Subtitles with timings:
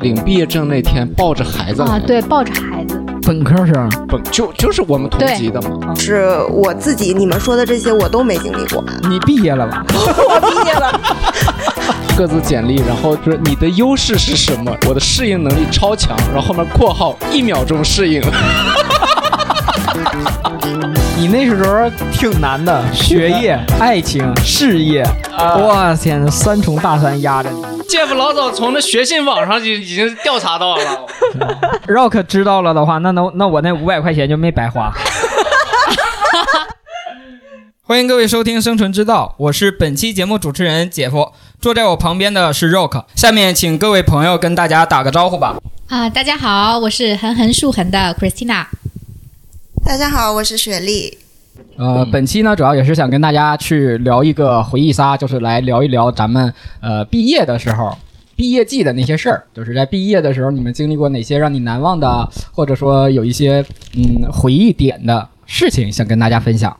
[0.00, 5.92] 领毕业证那天抱着孩子啊，对，抱着孩子，本科生，本就就是我们同级的嘛。
[5.96, 8.84] 是我自己，你们说的这些我都没经历过。
[9.10, 9.84] 你毕业了吧？
[9.90, 11.00] 我毕业了。
[12.16, 14.72] 各自简历，然后说你的优势是什么？
[14.86, 18.22] 我的适应能力超强，然后后面括号一秒钟适应。
[21.18, 25.02] 你那时候挺难的，学业、爱情、事业，
[25.36, 27.60] 哇天，三重大山压着你。
[27.88, 30.84] Jeff 老早从那学信网上就已经调查到了。
[31.88, 34.92] Rock 知道了的话，那那那我那五百块钱就没白花。
[37.82, 43.06] 欢迎各位收听《生存之道》，我是本期节目主持人姐夫，坐在我旁边的是 Rock。
[43.16, 45.56] 下面请各位朋友跟大家打个招呼吧。
[45.88, 48.66] 啊，大家好，我是横横竖横的 Christina。
[49.84, 51.16] 大家好，我是雪莉。
[51.76, 57.96] 呃，本期呢主要也是想跟大家去聊一个回忆杀，就是来聊一聊咱们呃毕业的时候、
[58.36, 59.44] 毕业季的那些事儿。
[59.54, 66.76] 就是在毕业的时候，你们经历过哪些让你难忘的，或者说有一些嗯回忆点的事情，想跟大家分享。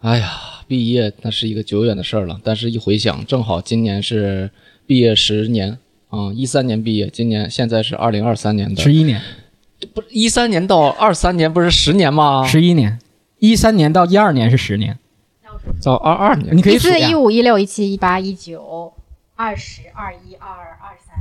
[0.00, 0.30] 哎呀，
[0.66, 4.50] 毕业那是一个久远的事儿了，但是一回想，正好今年是
[4.86, 9.20] 毕业十年啊，一三年毕业，今年现在是二零二三年的十一年。
[9.94, 12.46] 不是一三年到二三年不是十年吗？
[12.46, 12.98] 十一年，
[13.38, 14.98] 一三年到一二年是十年，
[15.82, 16.56] 到二二年。
[16.56, 18.92] 你可以数一四一五一六一七一八一九。
[19.34, 20.48] 二十二一二
[20.80, 21.16] 二三，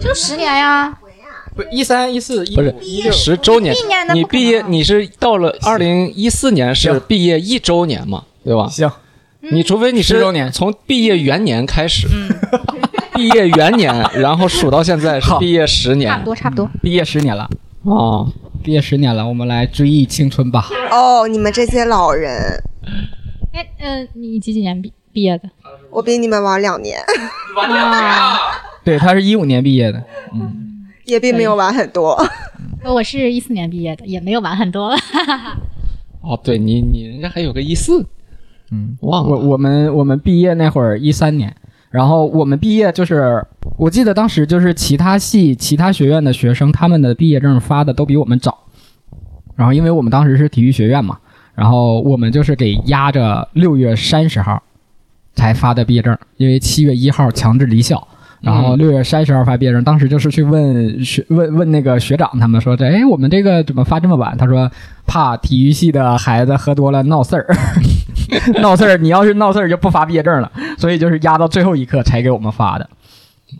[0.00, 0.98] 就十年呀。
[1.56, 3.74] 不，一三一四不是十周年。
[4.14, 8.24] 你毕业你是到了二零一四年是毕业一周年嘛？
[8.44, 8.68] 对吧？
[8.68, 8.90] 行，
[9.40, 10.52] 你除非你是十周年。
[10.52, 12.06] 从毕业元年开始，
[13.14, 16.68] 毕业元年， 然后数到现在是毕业十年，差不多差不多。
[16.82, 17.48] 毕业十年了
[17.82, 18.30] 哦，
[18.62, 20.68] 毕业十年了，我们来追忆青春吧。
[20.90, 22.62] 哦，你们这些老人，
[23.52, 25.50] 哎，嗯，你几几年毕毕业的？
[25.90, 26.98] 我比你们晚两年，
[27.58, 28.38] 啊，
[28.84, 30.02] 对，他是一五年毕业的，
[30.32, 32.16] 嗯，也并没有晚很多。
[32.84, 34.96] 我是一四年毕业的，也没有晚很多。
[36.22, 38.06] 哦，对你你人家还有个一四，
[38.70, 39.30] 嗯，忘了。
[39.30, 41.54] 我我们我们毕业那会儿一三年，
[41.92, 43.44] 然后我们毕业就是，
[43.76, 48.58] 我记得当时就是其他系、其他学院的学生，他们的毕业证发的都比我们早。
[49.54, 51.18] 然后因为我们当时是体育学院嘛，
[51.54, 54.60] 然后我们就是给压着六月三十号
[55.34, 58.08] 才发的毕业证，因为七月一号强制离校。
[58.40, 64.36] 然后六月三十号发毕业证，当时就是去问学问问那个学长，他们说这哎我们这个怎么发这么晚？
[64.36, 64.68] 他说
[65.06, 67.46] 怕体育系的孩子喝多了闹事儿，
[68.60, 72.88] 闹事儿你要是闹事儿就不发毕业证了，所以就是压到最后一刻才给我们发的。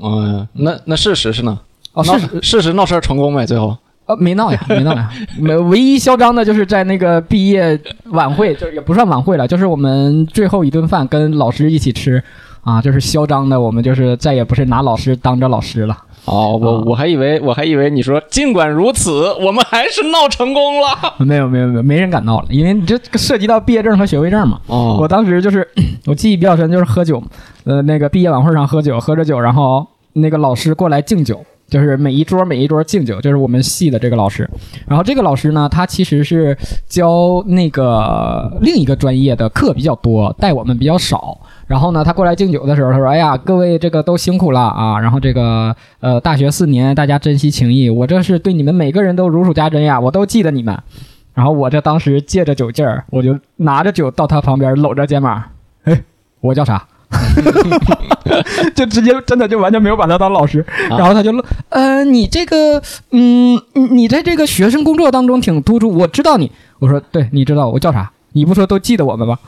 [0.03, 1.59] 嗯，那那事实是呢？
[1.93, 3.45] 哦，闹是事实闹事儿成功没？
[3.47, 12.23] 最后呃没闹呀，没闹呀， 没唯一嚣张的就是在那个毕业晚会，就是也不算晚会了，就是我们最后一顿饭跟老师一起吃。
[12.65, 15.99] 啊，就是嚣张的，我们就是再也不是拿老师当着老师了。
[16.25, 21.15] 哦，我、啊我还以为我还以为你说尽管如此，我们还是闹成功了。
[21.25, 24.61] 没有没有没有，没人敢闹了，因为你这涉及到毕业证和学位证嘛。
[24.67, 25.67] 哦我当时就是
[26.07, 27.23] 我记忆比较深，就是喝酒，
[27.65, 31.45] 呃，那个毕业晚会上喝酒，喝着酒，然后那个老师过来敬酒。
[31.73, 34.47] 就是每一桌每一桌敬酒，就是我们系的这个老师。
[34.87, 36.55] 然后这个老师呢，他其实是
[36.87, 41.39] 教那个另一个专业的课比较多，带我们比较少。
[41.67, 45.01] 然后呢，他过来敬酒的时候，他说：“哎呀，各位这个都辛苦了啊！
[45.01, 50.79] 然后这个呃，大学四年大家珍惜情谊，我这是对你们每个人都如数家珍呀，我都记得你们。”
[51.33, 55.43] 然后我这当时借着酒劲儿，我就拿着酒到他旁边搂着肩膀，
[55.85, 56.03] 哎，
[56.41, 56.87] 我叫啥？
[58.75, 61.31] 就直接真的就完全没有把他当老师，然后他就
[61.69, 66.51] 呃，你这个嗯，你你在这个学生工作当中挺突出，我知道你。
[66.79, 68.11] 我说对，你知道我叫啥？
[68.33, 69.39] 你不说都记得我们吗？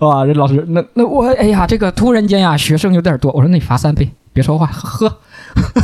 [0.00, 3.32] 哇，这老师，那那我哎呀，这个突然间呀，学生有点多。
[3.32, 5.12] 我说那你罚三杯，别说话，喝。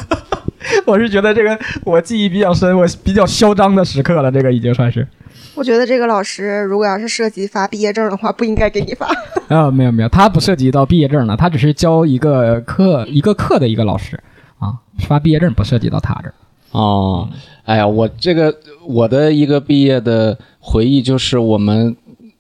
[0.86, 5.06] 我是觉得这个我记忆比较深，我比较嚣张的时刻了，这个已经算是。
[5.54, 9.06] 我觉得这个老师如果要是涉及发毕业证的话，不应该给你发。
[9.48, 14.18] 啊，没有没有，他不涉及到毕业证了，他只是教一个课一个课的一个老师
[14.58, 16.34] 啊，发毕业证不涉及到他这儿。
[16.72, 17.28] 哦，
[17.64, 18.54] 哎呀，我这个
[18.86, 21.94] 我的一个毕业的回忆就是我们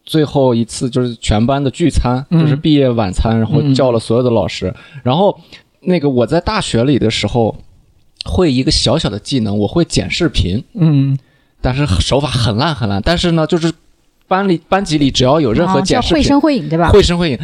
[0.04, 5.38] 最后一次就是全班的聚餐，嗯就是毕业晚餐，然后叫了所有的老师，然后
[5.80, 7.54] 那个我在大学里的时候
[8.24, 11.16] 会一个小小的技能，我会剪视频，嗯，
[11.64, 13.72] 但是手法很烂很烂，但是呢，就是
[14.28, 16.90] 班里班级里只要有任何剪视频，声会影对吧？
[16.90, 17.38] 会声会影，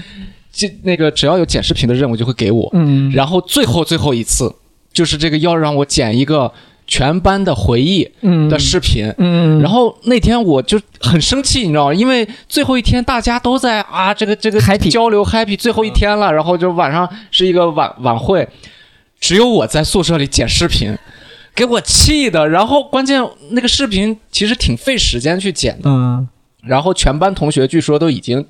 [0.52, 4.55] 就那个只要有剪视频的任务就会给我，嗯，然后最后最后一次
[4.93, 6.52] 就是这个要让我剪一个
[6.87, 8.46] 全班的回忆嗯。
[8.50, 9.11] 的视频。
[9.17, 11.94] 嗯，然后那天我就很生气，你知道吗？
[11.94, 18.46] 因为最后一天大家都在啊，这个这个交流 happy，最后一天了，然后就晚上是一个晚晚会，
[19.19, 20.96] 只有我在宿舍里剪视频，
[21.60, 22.48] 给我气的。
[22.48, 26.26] 然后关键那个视频其实挺费时间去剪的，嗯。
[26.62, 28.46] 然后全班同学据说都已经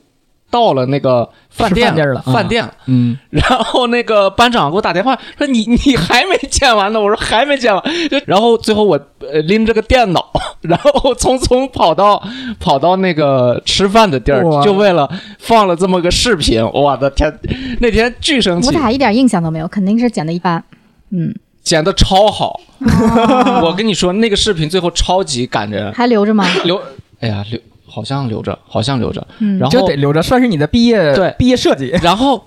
[0.51, 1.93] 到了那个饭店
[2.25, 2.73] 饭店了。
[2.87, 3.19] 嗯。
[3.31, 10.31] 然后那个班长给我打电话说你你还没剪完呢，我说还没剪完，就然后最后我呃拎着个电脑，
[10.61, 12.23] 然后匆匆跑到
[12.61, 15.09] 跑到那个吃饭的地儿，就为了
[15.39, 17.33] 放了这么个视频，我的天，
[17.81, 20.63] 那天巨生气，我俩一点印象都没有，肯定是剪的一般。
[21.11, 26.47] 嗯，剪的超好，哦 我跟你说那个视频最后超级感人，还留着吗？
[26.65, 26.81] 留，
[27.21, 31.91] 哎呀留好像留着，好像留着，嗯，然后就得留着，算是你的毕业对毕业设计。
[32.03, 32.45] 然后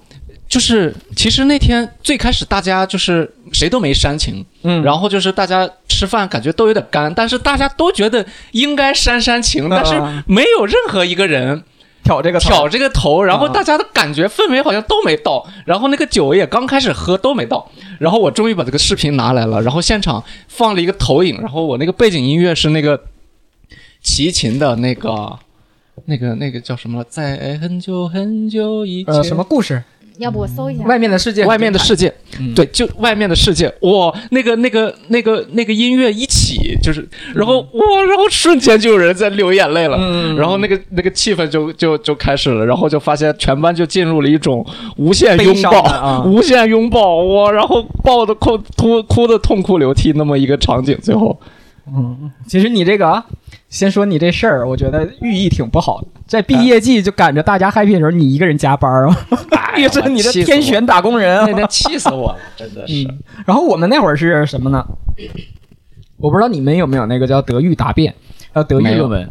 [0.48, 11.63] 就是，其实那天最开始大家就是谁都没煽情，嗯然后就是大家吃饭感觉都有点干，但是大家都觉得应该煽煽情，但是嗯没有任何一个人
[12.04, 17.70] 挑这个头挑这个头，然后嗯大家的感觉氛围好像都没到，然后那个酒也刚开始喝都没到，
[18.00, 23.02] 然后我终于把这个视频拿来了，然后现场放了一个投影，然后我那个背景音乐是那个
[24.02, 25.40] 齐秦的那个。
[26.06, 27.06] 那个那个叫什么了？
[27.08, 29.82] 在很久很久以前，呃什么故事？
[30.18, 30.84] 要不我搜一下。
[30.86, 36.26] 外面的世界，外面的世界，嗯对，就外面的世界，哇，那个那个那个那个音乐一
[36.58, 44.66] 起，就是，然后哇，然后瞬间就有人在流眼泪了，嗯然后那个那个气氛就就就开始了，然后就发现全班就进入了一种
[44.98, 51.40] 无限拥抱，啊无限拥抱，哇，然后抱的哭哭哭的痛哭流涕那么一个场景，最后
[51.88, 53.26] 嗯，其实你这个啊，
[53.68, 56.08] 先说你这事儿，我觉得寓意挺不好的。
[56.26, 59.18] 在毕业季就赶着大家 happy 的时候，你一个人加班啊，
[59.52, 61.46] 哎也是 你的天选打工人啊。
[61.46, 63.04] 那天气死我了，真的是。
[63.04, 64.84] 嗯，然后我们那会儿是什么呢？
[66.24, 68.16] 我不知道你们有没有那个叫德育答辩，
[68.54, 69.30] 呃，德育论文。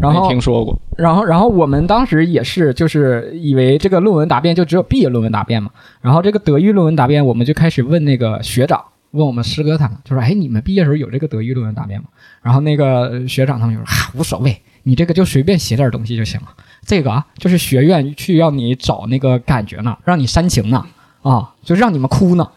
[0.00, 5.70] 然后没听说过，然后，然后我们当时也是，就是以为这个论文答辩就只有毕业论文答辩嘛。
[6.00, 12.08] 然后这个德育论文答辩，我们就开始问那个学长，问我们师哥他们，就说：“哎，你们毕业时候有这个德育论文答辩吗？”
[12.40, 16.46] 然后那个学长他们就说：“啊，无所谓，你这个就随便写点东西就行了。
[16.86, 20.86] 这个啊，就是学院去要你找那个感觉呢，让你煽情呢，
[21.20, 22.48] 啊，就让你们哭呢。”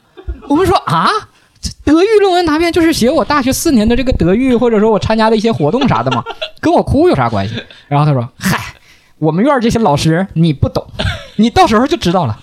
[0.48, 1.10] 我们说啊。
[1.64, 6.24] 这 德育论文答辩就是写我大学四年的这个德育，或者说我参加的一些活动啥的嘛，
[6.60, 7.56] 跟我哭有啥关系？
[7.88, 8.76] 然后他说：“嗨，
[9.18, 10.86] 我们院儿这些老师你不懂，
[11.38, 12.38] 你到时候就知道了。”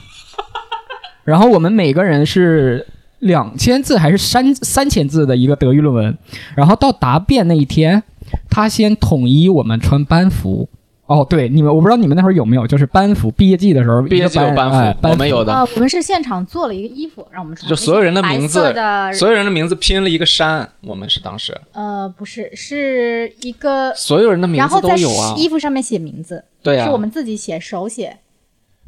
[1.24, 2.86] 然后我们每个人是
[3.18, 6.18] 两千字还是三三千字的一个德育论文，
[6.56, 8.02] 然后到答辩那一天，
[8.48, 10.68] 他先统一我们穿班服。
[11.10, 25.34] 哦，对，你们我不知道你们那会儿有没有，就是班服，毕业季的时候，毕业季有班服哎我们有的呃，我们是现场做了一个衣服让我们穿，就所有人的名字的，所有人的名字拼了一个山，我们是当时呃，不是，是一个，所有人的名字然后在都有啊。
[25.36, 28.16] 衣服上面写名字，对啊，是我们自己写手写。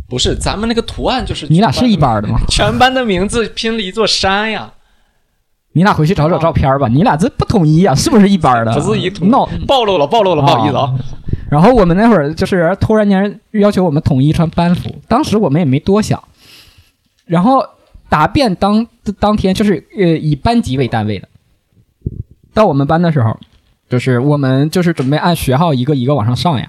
[0.08, 2.38] 不是咱们那个图案就是你俩是一班的吗？
[2.48, 4.72] 全班的名字拼了一座山呀，
[5.72, 7.92] 你俩回去找找照片吧，你俩这不统一啊？
[7.96, 8.72] 是不是一班的？
[8.74, 10.94] 不是一统闹暴露了，暴露了，不好意思啊。
[11.52, 16.18] 然后我们那会儿就是突然间要求我们统一穿班服，当时我们也没多想。
[17.26, 17.62] 然后
[18.08, 18.86] 答辩当
[19.20, 21.28] 当天就是呃以班级为单位的，
[22.54, 23.38] 到我们班的时候，
[23.90, 26.66] 就是我们就是准备按学号一个一个往上上呀。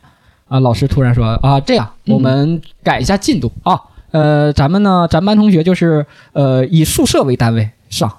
[0.49, 3.79] 啊，老师突然说啊，这样我们改一下进度啊，
[4.11, 8.09] 呃，咱们呢，咱班同学就是呃以宿舍为单位上。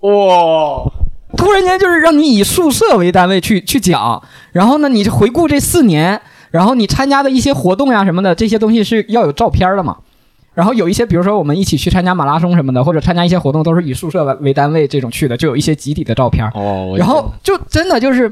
[0.00, 0.92] 哇，
[1.36, 4.22] 突然间就是让你以宿舍为单位去去讲，
[4.52, 6.20] 然后呢，你回顾这四年，
[6.50, 9.96] 然后你参加的一些活动呀什么的，这些东西是要有照片的嘛。
[10.54, 16.46] 然后有一些，比如说我们一起去参加马拉松什么的，或者参加一些活动，都是以宿舍为为单位这种去的，就有一些集体的照片。
[16.54, 18.30] 哦，然后就真的就是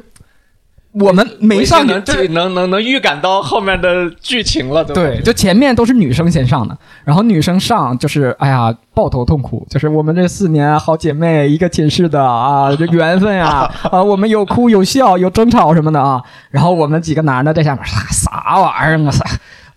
[0.93, 16.21] 我们没上去，能就是能能能预感到后面的剧情了，对对，就前面都是女生先上的，然后女生上就是哎呀抱头痛哭，就是我们这四年好姐妹一个寝室的啊， 这缘分呀 啊，我们有哭有笑有争吵什么的啊，
[16.51, 19.25] 然后我们几个男的在下面啥啥玩意儿啊啥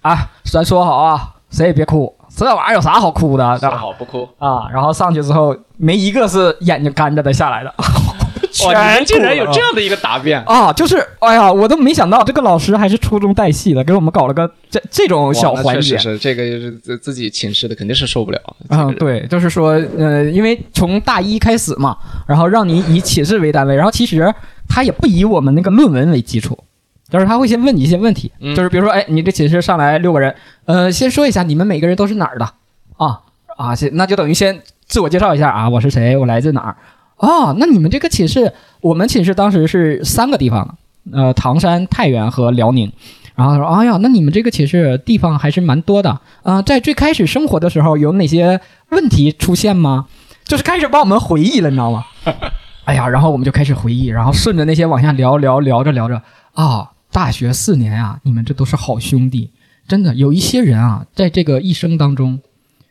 [0.02, 3.58] 啊，咱说好啊，谁也别哭，这玩意儿有啥好哭的？
[3.60, 4.28] 说好不哭。
[4.40, 7.72] 啊，然后上去之后没一个是眼睛干着的下来的。
[8.66, 16.14] 哇，你们竟然有这样的一个答辩，啊，就是哎呀，我都没想到这个老师还是初中带戏的，给我们搞了个这这种小环节确实。
[16.14, 18.40] 是这个就是自自己寝室的肯定是受不了。
[18.70, 24.32] 嗯，对，就是说，呃，因为从大一开始嘛，然后让你以寝室为单位，然后其实
[24.70, 26.58] 他也不以我们那个论文为基础，
[27.10, 32.46] 就是他会先问你一些问题，嗯就是比如说，哎，你这寝室上来六个人，呃，先说一下你们每个人都是哪儿的
[32.98, 33.22] 啊
[33.58, 36.76] 啊，先那就等于先自我介绍一下啊，我是谁，我来自哪儿。
[37.26, 38.52] 哦，那你们这个寝室，
[38.82, 40.78] 我们寝室当时是三个地方，
[41.14, 42.92] 呃，唐山、太原和辽宁。
[43.34, 50.06] 然后他说：“哎呀，那你们这个寝室地方还是蛮多的啊、在最开始生活的时候，有哪些问题出现吗？
[50.44, 52.04] 就是开始帮我们回忆了，你知道吗？
[52.84, 56.22] 哎呀，然后我们就开始回忆，然后顺着那些往下聊聊聊着聊着
[56.54, 59.50] 啊，大学四年啊，你们这都是好兄弟，
[59.88, 62.42] 真的有一些人啊，在这个一生当中，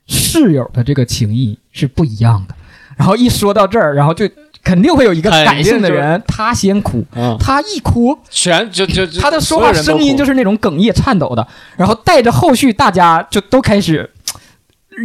[0.07, 2.55] 室友的这个情谊是不一样的。
[2.97, 4.29] 然后一说到这儿，然后就
[4.63, 11.47] 肯定会有一个感性的人，他先哭，嗯，他一哭，全就就就他的说话声音就是是那种哽咽颤抖的，
[11.77, 14.09] 然后带着后续大家就都开始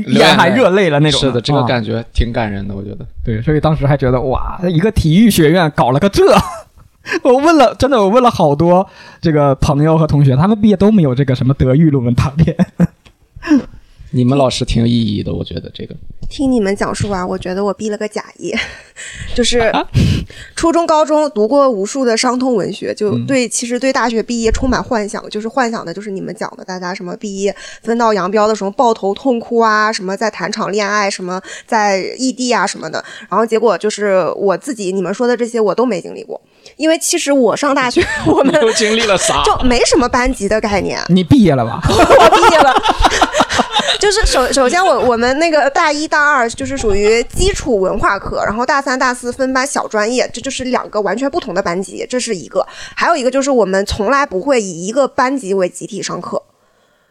[0.08, 1.20] 眼含热泪了那种。
[1.20, 3.06] 是的，这个啊感觉挺感人的，我觉得。
[3.24, 6.24] 对，所以当时还觉得哇，一个体育学院搞了个这。
[7.24, 8.86] 我问了，真的，我问了好多
[9.22, 12.54] 这个朋友和同学，他们毕业都没有这个什么德育论文答辩。
[14.12, 15.96] 你们老师挺有意义的，我觉得这个。
[16.30, 18.54] 听你们讲述完，我觉得我毕了个假业，
[19.34, 19.72] 就是
[20.58, 36.42] 初中、高中读过无数的伤痛文学，就嗯对，其实对大学毕业充满幻想，就是幻想的就是你们讲的，大家什么毕业分道扬镳的时候抱头痛哭啊，什么在谈场恋爱，什么在异地啊什么的，然后结果就是我自己你们说的这些我都没经历过，
[36.76, 39.42] 因为其实我上大学 我们都经历了啥？
[39.46, 41.80] 就没什么班级的概念，你毕业了吧？
[41.88, 42.74] 我毕业了。
[44.00, 52.66] 就是首首先我我们那个大一大二就是属于基础文化课，然后大三大四分班小专业，这就是两个完全不同的班级，这是一个。
[52.96, 56.42] 还有一个就是我们从来不会以一个班级为集体上课，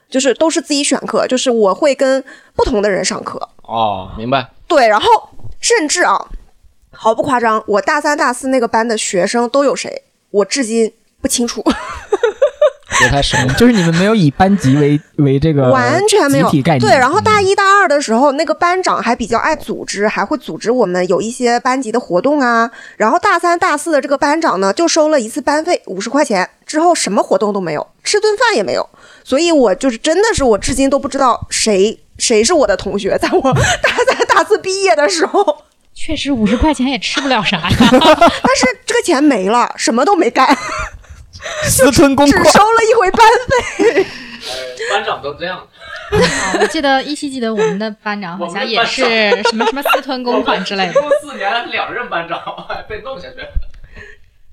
[0.09, 2.23] 就是都是自己选课，就是我会跟
[2.55, 3.49] 不同的人上课。
[3.63, 4.49] 哦，明白。
[4.69, 5.07] 对，然后
[5.61, 6.29] 甚至啊，
[6.93, 11.65] 毫不夸张，我大三大四那个班的学生都有谁，我至今不清楚。
[13.05, 13.37] 不太熟。
[13.57, 16.81] 就是你们没有以班级为为这个完全没有集体概念。
[16.81, 22.71] 对，然后大一大二的时候，那个班长还比较爱组织，还会组织我们有一些班级的活动啊。
[22.97, 28.89] 然后大三大四的这个班长呢，就收了一次班费五十块钱，之后什么活动都没有，吃顿饭也没有。
[29.25, 33.41] 所以我就是真的是我至今都不知道谁谁是我的同学，在我
[33.83, 37.77] 大三大四毕业的时候，确实五十块钱也吃不了啥呀。
[37.91, 38.01] 但
[38.57, 40.47] 是这个钱没了，什么都没干，
[41.69, 44.07] 私吞公款只收了一回班费。
[44.91, 45.59] 班长都这样。
[45.59, 45.67] 啊
[46.61, 49.03] 我记得依稀记得我们的班长好像也是
[49.43, 50.93] 什么什么私吞公款之类的。
[51.21, 52.41] 四年两任班长
[52.89, 53.37] 被弄下去。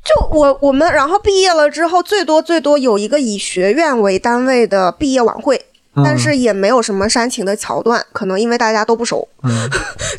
[0.04, 5.64] 就我我们然后毕业了之后，最多最多有一个以学院为单位的毕业晚会，
[5.96, 9.28] 嗯但是也没有什么煽情的桥段，可能因为大家都不熟。
[9.44, 9.70] 嗯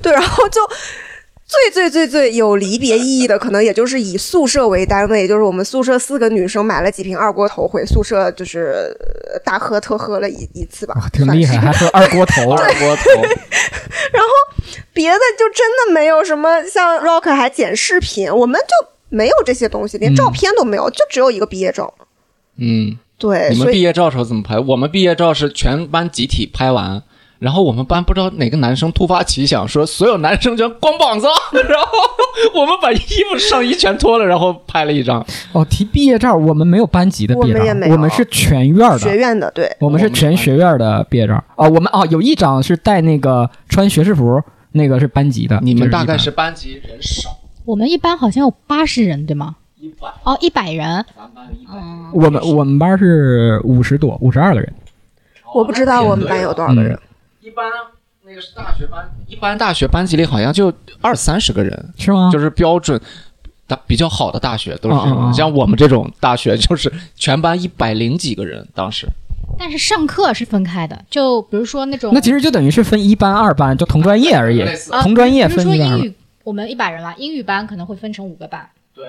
[0.00, 0.60] 对，然后就
[1.46, 8.96] 最最最最有离别意义的，可能也就是以宿舍为单位，就是我们宿舍四个女生买了几瓶二锅头回宿舍，就是
[9.30, 12.50] 呃大喝特喝了一一次吧哇，挺厉害，还喝二锅头。
[12.56, 13.22] 二锅头。
[14.12, 14.28] 然后
[14.92, 21.92] 别的就真的没有什么，像 Rock 还剪视频，我们就没有这些东西，连嗯照片都没有，就只有一个毕业照。
[22.56, 24.58] 嗯，对，你们毕业照时候怎么拍？
[24.58, 27.02] 我们毕业照是全班集体拍完。
[27.44, 31.26] 然后我们班不知道哪个男生突发奇想，说所有男生全光膀子，
[31.68, 31.88] 然后
[32.54, 32.96] 我们把衣
[33.30, 35.22] 服上衣全脱了，然后拍了一张。
[35.52, 38.98] 哦，提毕业照，我们没有班级的毕业照我们也没，有我们是全院的。
[38.98, 45.60] 学院的对，我们是全学院的毕业照啊、我们啊、有一张是带那个穿学士服，那个是班级的。
[45.62, 47.28] 你们大概是班级人少，
[47.66, 49.56] 我们一般好像有八十人，对吗？
[49.78, 51.04] 一百，哦，一百人。
[51.14, 51.74] 咱班一百。
[51.74, 54.72] 嗯，我们我们班是五十多，五十二个人。
[55.54, 56.92] 我不知道我们班有多少个人。
[56.92, 56.96] 一
[57.54, 57.70] 般
[58.22, 62.30] 那个是大学班，一般大学班级里好像就二三十个人，是吗？
[62.32, 63.00] 就是标准
[63.66, 69.06] 大比较好的大学都是这像我们这种大学，就是全班一百零几个人，当时
[69.58, 74.60] 但是上课是分开的，就比如说那种那其实就等于是分一班、二班，就同专业而已。
[74.90, 75.98] 啊同专业比如分一班二班。
[75.98, 79.04] 说英语，我们一百人嘛，英语班可能会分成五个班，对，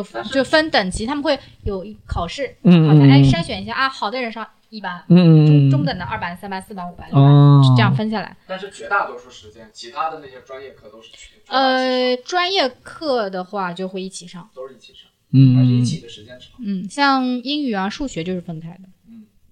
[0.00, 8.34] 就就分等级，他们会有考试，嗯好像哎嗯筛选一下啊，好的人上一班，嗯嗯中嗯中等的二班、三班、四班、五班、六班，哦是这样分下来。
[8.46, 16.48] 但是绝大多数时间，其他的那些专业课都是全呃，专业课的话就会一起上，都是一起上，嗯，还是一起的时间长。
[16.64, 18.88] 嗯，像英语啊、数学就是分开的。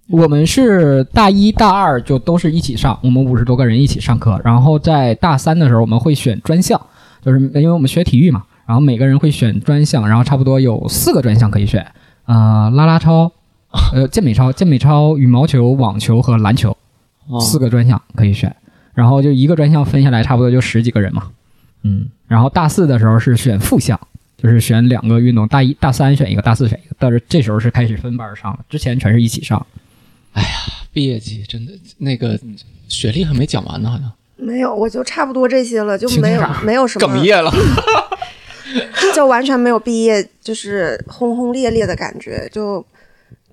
[0.09, 6.80] 我们是大一大二就都是一起上，我们五十多个人一起上课，然后在大三的时候我们会选专项，
[7.23, 11.85] 就是因为我们学体育嘛，然后每个人会选专项，然后差不多有四个专项可以选，
[12.27, 13.33] 呃，拉拉操，
[13.93, 16.77] 呃，健美操、健美操、羽毛球、网球和篮球
[17.41, 18.55] 四个专项可以选，
[18.95, 21.31] 然后就一个专项分下来差不多就十几个人嘛，
[21.83, 23.99] 嗯，然后大四的时候是选副项。
[24.37, 26.95] 就是选两个运动，大一、大三选一个，大四选一个。
[26.97, 29.67] 但是这时候是开始分班上了，之前全是一起上。
[30.33, 30.49] 哎呀
[30.93, 32.39] 毕业季真的那个
[32.89, 37.53] 学历还没讲完呢，好像没有，我就差不多这些了，就没有 没有什么哽咽了。
[39.15, 42.85] 就完全没有毕业就是轰轰烈烈的感觉，就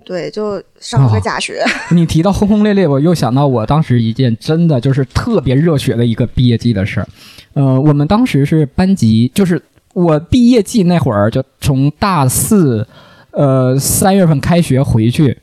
[0.05, 1.63] 对，就上了个假学。
[1.91, 7.07] 你提到轰轰烈烈，我又想到我当时一件真的就是特别热血的一个毕业季的事儿。
[7.53, 9.61] 呃，我们当时是班级，就是
[9.93, 12.87] 我毕业季那会儿，就从大四，
[13.31, 15.37] 呃，三月份开学回去，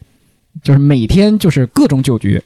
[0.62, 2.40] 就是每天就是各种酒局，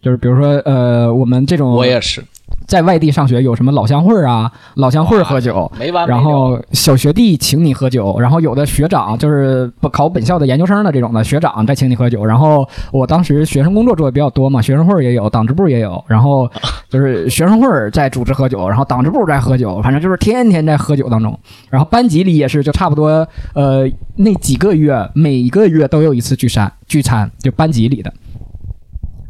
[0.00, 2.24] 就是比如说呃，我们这种我也是，
[2.68, 6.16] 在外地上学有什么老乡会儿啊，老乡会儿喝酒，没完没了。
[6.16, 16.46] 然后小学弟请你喝酒，然后有的学长就是不考本校的研究生的这种的学长再请你喝酒，然后我当时学生工作做的比较多嘛，学生会儿也有，党支部也有，然后
[16.90, 21.38] 就是学生会儿在组织喝酒，然后党支部在喝酒，反正就是天天在喝酒当中，
[21.70, 28.12] 然后班级里也是就差不多呃那几个月每一个月都有一次聚餐聚餐，就班级里的，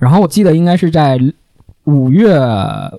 [0.01, 1.17] 然后我记得应该是在
[1.89, 2.39] 五月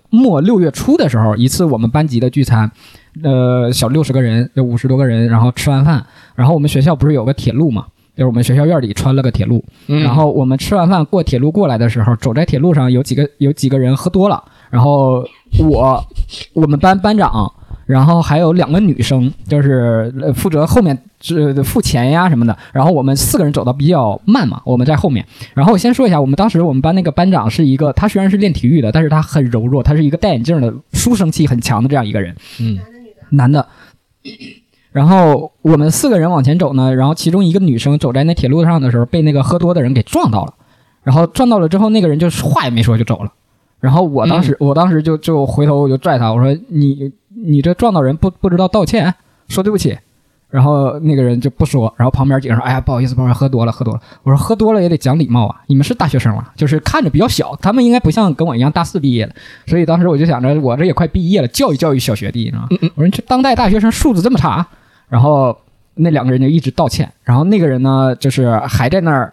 [0.10, 2.72] 末六月初的时候，一次我们班级的聚餐，
[3.22, 6.04] 呃，小六十个人，有五十多个人，然后吃完饭，
[6.34, 10.02] 然后我们学校不是有个铁路嘛，就是我们学校院里穿了个铁路，嗯。
[10.02, 15.24] 然后我们吃完饭过铁路过来的时候，走在铁路上有几个有几个人喝多了，然后
[15.60, 16.04] 我
[16.54, 17.54] 我们班班长，
[17.90, 25.26] 然后还有两个女生，就是呃负责后面这付钱呀什么的，然后我们四个人走的比较慢嘛，我们在后面。
[25.56, 32.78] 然后我先说一下，我们当时我们班那个班长是一个，他虽然是练体育的，但是他很柔弱，他是一个戴眼镜的书生气很强的这样一个人，嗯，
[33.32, 33.66] 男的。
[34.92, 40.54] 然后我们四个人往前走呢，然后其中一个女生走在那铁路上的时候，被那个喝多的人给撞到了，
[41.02, 43.34] 然后撞到了之后，那个人就话也没说就走了。
[43.80, 47.10] 然后我当时，我当时就就回头我就拽他，我说你
[47.46, 49.14] 你这撞到人不不知道道歉，
[49.48, 49.98] 说对不起。
[50.50, 59.36] 然后那个人就不说，然后旁边几个人说：“哎呀，不好意思，不好意思，喝多了，喝多了。”我说：“喝多了也得讲礼貌啊，你们是大学生嘛，就是看着比较小，他们应该不像跟我一样大四毕业的。”
[59.68, 62.68] 所以当时我就想着，我这也快毕业了，教育教育小学弟，你知道吗？
[62.96, 64.66] 我说这当代大学生素质这么差，
[65.08, 65.56] 然后
[65.94, 69.32] 那两个人就一直道歉，然后那个人呢，就是还在那儿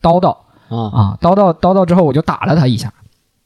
[0.00, 0.30] 叨叨
[0.70, 2.90] 啊，啊，叨叨叨叨之后，我就打了他一下。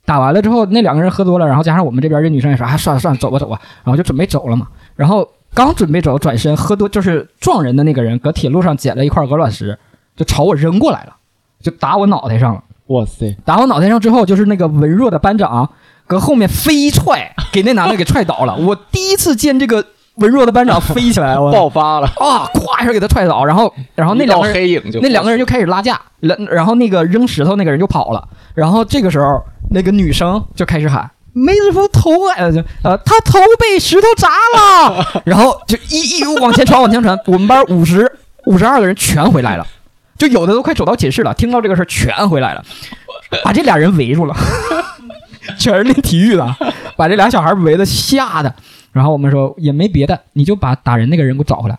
[0.08, 4.66] 打完了之后，那两个人喝多了，然后加上我们这边这女生也说：“啊，算了算了，走吧走吧。”然后就准备走了嘛。
[4.96, 9.78] 然后刚准备走，转身喝多就是撞人的那个人，搁铁路上捡了一块鹅卵石，
[10.16, 11.12] 就朝我扔过来了，
[11.60, 12.62] 就打我脑袋上了。
[12.86, 15.68] 哇塞，打我脑袋上之后，就是那个文弱的班长
[16.06, 18.56] 搁后面飞踹，给那男的给踹倒了。
[18.56, 19.84] 我第一次见这个
[20.18, 31.10] 文弱的班长飞起来， 了爆发了，啊，咵一下给他踹倒，然后然后那两个人黑影就那两个人就开始拉架，然然后那个扔石头那个人就跑了，然后这个时候那个女生就开始喊。
[31.34, 37.16] 梅子夫头呃就呃，他头被石头砸了， 然后就一一路往前传，往前传。
[37.26, 38.10] 我们班五十
[38.46, 39.64] 五十二个人全回来了，
[40.16, 42.64] 就有的都快走到寝室了，听到这个事儿全回来了，
[43.44, 44.34] 把这俩人围住了，
[45.58, 46.56] 全是练体育的，
[46.96, 48.52] 把这俩小孩围的吓的。
[48.98, 51.78] 然后我们说也没别的，你就把打人那个人给我找回来。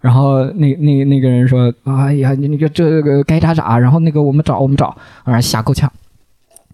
[0.00, 5.88] 然后那那那个人说：“哎呀，你那个这个该咋咋。”然后那个我们找我们找，啊，吓够呛。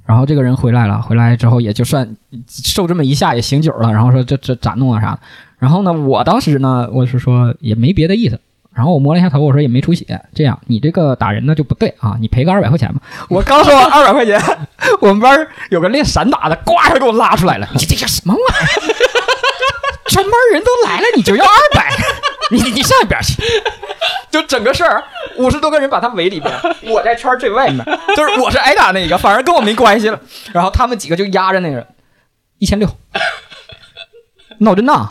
[0.06, 2.16] 然后这个人回来了，回来之后也就算
[2.48, 3.92] 受这么一下也醒酒了。
[3.92, 5.20] 然后说这这咋弄啊啥的。
[5.58, 8.40] 然后呢，我当时呢，我是说也没别的意思。
[8.74, 10.18] 然后我摸了一下头，我说也没出血。
[10.34, 13.02] 这样你这个打人呢就不对啊，你赔个二百块钱吧。
[13.28, 14.40] 我刚说完二百块钱，
[15.02, 17.68] 我们班有个练散打的，呱一下给我拉出来了。
[17.74, 18.91] 你这叫什么玩意儿？
[20.12, 21.90] 全班人都来了，你就要二百？
[22.52, 23.42] 你你你上一边去！
[24.30, 25.02] 就整个事儿，
[25.38, 27.82] 五十多个人把他围里边，我在圈最外面，
[28.14, 30.20] 就是我是挨打那个，反正跟我没关系了。
[30.52, 31.86] 然后他们几个就压着那个人，
[32.58, 32.86] 一千六，
[34.58, 35.10] 脑震荡。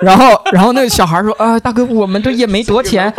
[0.00, 3.12] 然后，然后那个小孩说：“啊，大哥，我们这也没多钱。”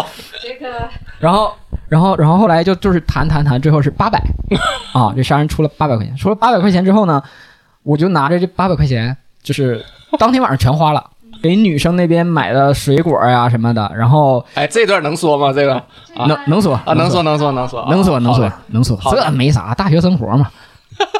[1.20, 1.56] 然后，
[1.88, 4.20] 然后，然后后来就就是谈谈谈，最后是八百
[4.94, 6.16] 啊，这仨人出了八百块钱。
[6.18, 7.22] 出了八百块钱之后呢，
[7.84, 9.82] 我就拿着这八百块钱，就是
[10.18, 15.54] 当天晚上全花了，给女生那边买的水果呀、什么的，然后哎，这段能说吗？
[15.54, 15.76] 这个？
[16.18, 17.22] 啊能能说啊，能说。
[17.22, 20.50] 能说能说能说能说能说，这没啥，大学生活嘛。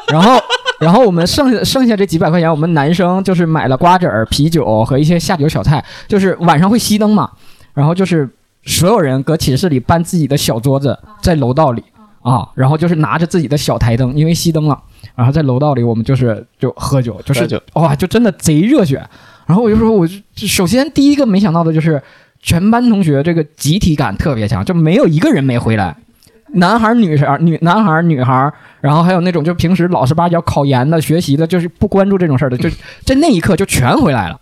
[0.08, 0.38] 然后，
[0.80, 7.30] 然后我们剩下剩下这几百块钱，我们男生就是买了瓜子儿、啤酒和一些下酒小菜，就是晚上会熄灯嘛，
[7.74, 8.28] 然后就是
[8.64, 11.84] 所有人搁寝室里搬自己的小桌子，在楼道里。
[12.22, 14.76] 啊，然后就是拿着自己的小台灯，因为熄灯了，
[15.16, 19.02] 然后在楼道里我们就是就喝酒，就是哇，就真的贼热血。
[19.46, 22.02] 然后我就说，我就就首先第一个没想到的就是
[22.40, 25.96] 全班同学这个集体感特别强，就没有一个人没回来。
[26.52, 32.68] 男孩儿、女孩、女男孩儿、女孩儿，然后还有那种就平时老实巴交考研的、学习的，就是不关注这种事儿的，就
[33.04, 34.40] 在那一刻就全回来了。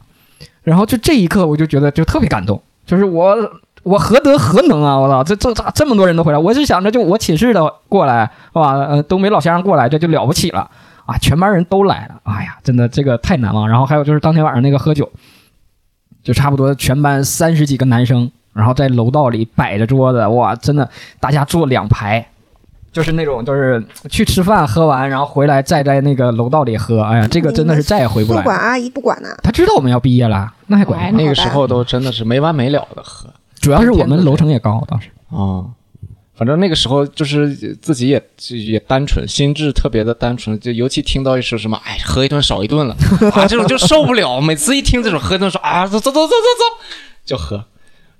[0.63, 3.37] 然后就这一刻，我就觉得就特别感动，就是我
[3.85, 4.99] 我何德何能啊！
[4.99, 6.39] 我操，这这咋这么多人都回来？
[6.39, 8.73] 我是想着就我寝室的过来，是吧？
[8.73, 10.69] 呃，东北老乡过来，这就了不起了
[11.07, 13.69] 啊，全班人都来了，哎呀，真的这个太难忘。
[13.69, 15.09] 然后还有就是当天晚上那个喝酒，
[16.23, 20.89] 就差不多全班三十几个男生，然后在楼道里摆着桌子，哇，真的
[21.21, 22.27] 大家坐两排。
[22.91, 27.03] 就是那种，就是去吃饭，喝完，然后回来再在那个楼道里喝。
[27.03, 28.39] 哎呀，这个真的是再也回不来。
[28.39, 31.01] 宿管阿姨不管呢，他知道我们要毕业了，那还管？
[31.01, 33.29] 哎那个时候都真的是没完没了的喝
[33.65, 35.09] 主要是我们楼层也高，当时。
[35.31, 35.65] 啊。
[36.37, 42.97] 反正那个时候就是自己也也单纯，心智特别的单纯，就尤其听到一首什么“哎，喝一顿少一顿了”
[43.33, 44.41] 啊，这种就受不了。
[44.41, 46.85] 每次一听这种喝一顿说啊，走走走走走走，
[47.25, 47.57] 就喝。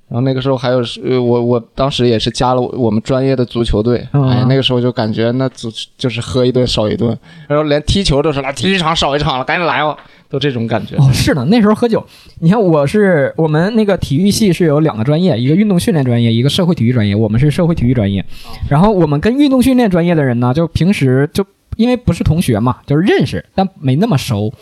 [0.07, 0.81] 然后那个时候还有
[1.21, 9.97] 我我当时也是加了我我们专业的足球队，嗯哎，那个时候就感觉那足就是喝一顿少一顿，然后连踢球都是来踢一场少一场了，赶紧来吧，
[10.35, 10.97] 都这种感觉。
[10.97, 12.05] 哦，是的，那时候喝酒，
[12.41, 17.15] 你看我是我们那个体育系是有两个专业，一个运动训练专业，一个社会体育专业。
[17.15, 18.25] 我们是社会体育专业，
[18.69, 24.53] 然后我们跟运动训练专业的人呢，就平时就因为不是同学嘛，就是认识，但没那么熟。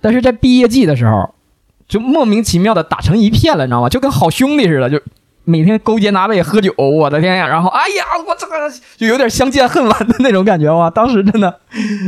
[0.00, 1.34] 但是在毕业季的时候，
[1.88, 3.88] 就莫名其妙的打成一片了，你知道吗？
[3.88, 5.00] 就跟好兄弟似的，就
[5.44, 7.46] 每天勾肩搭背喝酒，我的天呀！
[7.46, 8.54] 然后哎呀，我这个
[8.96, 10.90] 就有点相见恨晚的那种感觉哇！
[10.90, 11.60] 当时真的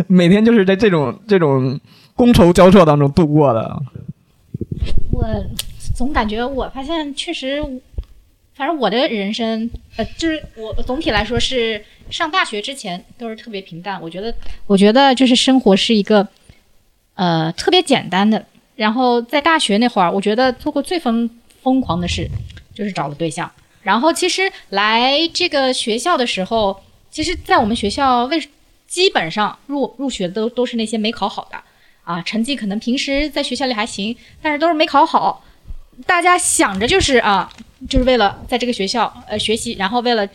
[0.09, 1.79] 每天就是在这种这种
[2.19, 3.81] 觥筹交错当中度过的。
[5.13, 5.25] 我
[5.95, 7.63] 总感觉我发现确实，
[8.55, 14.01] 反正我的人生，呃，就是我总体来说是上大学之前都是特别平淡。
[14.03, 14.35] 我觉得，
[14.67, 16.27] 我觉得就是生活是一个，
[17.15, 18.45] 呃，特别简单的。
[18.75, 21.29] 然后在大学那会儿，我觉得做过最疯
[21.63, 22.29] 疯狂的事
[22.75, 23.51] 就是找了对象。
[23.83, 28.41] 然后其实来这个学校的时候，其实，在我们学校为
[28.87, 31.59] 基本上入入学的都都是那些没考好的。
[32.09, 35.45] 啊，成绩可能平时在学校里还行，但是都是没考好。
[36.07, 37.53] 大家想着就是啊，
[37.87, 40.27] 就是为了在这个学校呃学习，然后为了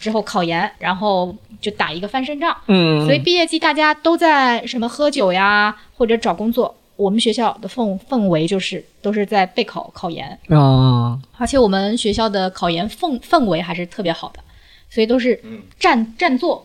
[0.00, 2.56] 之后考研，然后就打一个翻身仗。
[2.66, 6.74] 嗯所以毕业季大家都在什么喝酒呀，或者找工作。
[6.96, 14.40] 我们学校的氛氛围就是都是在备考考研，啊，而且我们学校的考研氛氛围还是特别好的，
[14.88, 15.42] 所以都是
[15.80, 16.64] 占占座，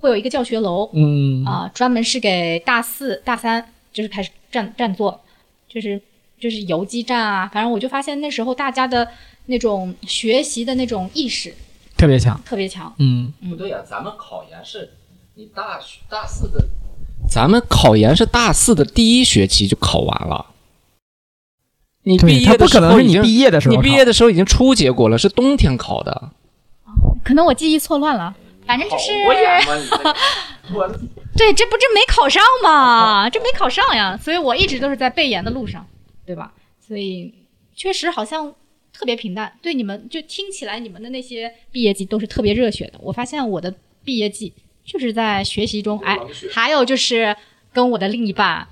[0.00, 5.18] 会有一个教学楼，嗯啊，专门是给大四、大三就是开始占占座，
[5.66, 5.98] 就是
[6.38, 9.08] 就是游击战啊，反正我就发现那时候大家的
[9.46, 11.54] 那种学习的那种意识
[11.96, 12.92] 特别强，特别强。
[12.98, 14.90] 嗯，不对呀、咱们考研是
[15.36, 16.66] 你大学大四的，
[17.30, 20.46] 咱们考研是大四的第一学期就考完了。
[22.02, 26.30] 你毕业的不可能是你时候已经，毕业的时候，你毕业的时候已经出结果了，是冬天考的。
[27.24, 29.12] 可能我记忆错乱了，反正就是
[31.36, 35.86] 对，这不这没考上嘛，这没考上呀，所以我一直都是在备研的路上，
[36.24, 36.52] 对吧？
[36.80, 37.34] 所以
[37.74, 38.54] 确实好像
[38.92, 39.52] 特别平淡。
[39.60, 43.74] 对你们就听起来你们的那些毕业季都是特别热血的，我发现我的
[44.04, 44.52] 毕业季
[44.84, 46.16] 就是在学习中，哎，
[46.52, 47.36] 还有就是
[47.72, 48.66] 跟我的另一半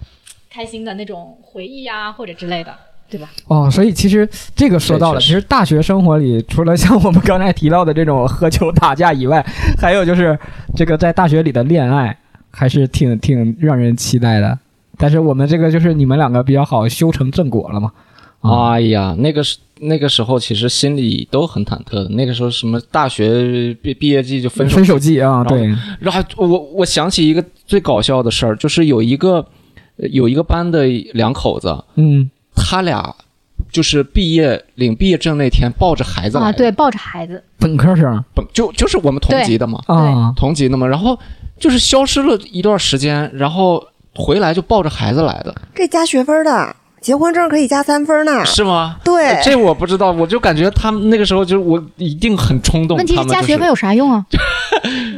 [0.49, 2.79] 开心的那种回忆呀、或者之类的，
[3.13, 3.29] 对吧？
[3.47, 9.45] 哦，所以其实这个说到了，其实大学生活里，除了像我们刚才提到的这种喝酒打架以外，
[9.79, 10.39] 还有就是
[10.75, 12.17] 这个在大学里的恋爱，
[12.51, 14.59] 还是挺挺让人期待的。
[14.97, 17.93] 但是我们这个就是你们两个比较好修成正果了嘛？
[18.41, 22.09] 啊，哎呀，那个时那个时候其实心里都很忐忑的。
[22.11, 29.47] 那个时候什么大学毕毕业季就分手分手季啊，对，然后我我想起一个最搞笑的事儿，就是有一个
[29.97, 32.29] 呃有一个班的两口子，嗯，
[32.73, 33.15] 他俩
[33.71, 41.19] 就是毕业领毕业证那天抱着孩子来对，抱着孩子，本科生本就就是我们同级的嘛，啊，同级的嘛，然后
[41.61, 48.43] 就是消失了一段时间，然后回来就抱着孩子来的，这加学分的，结婚证可以加三分呢。
[48.47, 48.97] 是吗？
[49.05, 52.97] 对，这我不知道，我就感觉他们那个时候就是我一定很冲动。
[52.97, 54.25] 问题是加学分有啥用啊？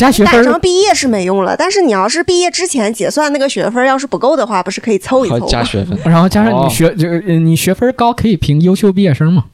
[0.00, 5.50] 加学分毕业是没用了，但是你要是毕业之前结算那个学分，要是不够的话，不是可以凑一好凑吗？
[5.50, 5.98] 加学分。
[6.10, 9.44] 然后加上哦你学这个、呃你学分高可以评优秀毕业生嘛？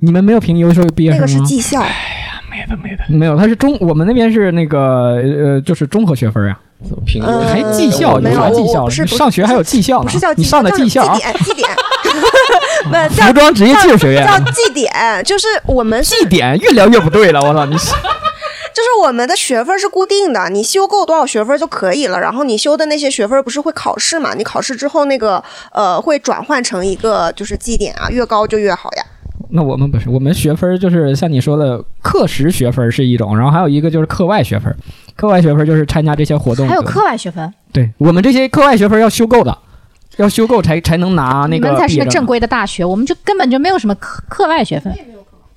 [0.00, 1.80] 你们没有评优秀毕业生那个是技校。
[1.80, 6.58] 哎呀，没的没的，没有，他是中，我们那边是那个呃，就是综合学分啊，
[7.06, 11.68] 评嗯还技校，没有啥技校是上学还有技校呢不是叫，你上的技校啊，点，绩点，
[12.84, 14.92] 不叫服装职业技术学院叫绩点，
[15.24, 17.92] 就是我们是绩点，越聊越不对了，我操，你是
[18.74, 22.18] 就是我们的学分是固定的，你修够多少学分就可以了。
[22.18, 24.34] 然后你修的那些学分不是会考试嘛？
[24.34, 29.04] 你考试之后那个呃会转换成一个就是绩点啊，越高就越好呀。
[29.54, 34.74] 那我们不是，我们学分就是像你说的课时学分是一种，然后还有一个就是课外学分，
[35.14, 39.58] 课外学分就是参加这些活动，还有课外学分，对我们这些课外学分要修够的，
[40.16, 42.24] 要修够才才能拿那你个们才是个正。
[42.24, 44.90] 规的大学，我们就根本就没有什么课课外学分，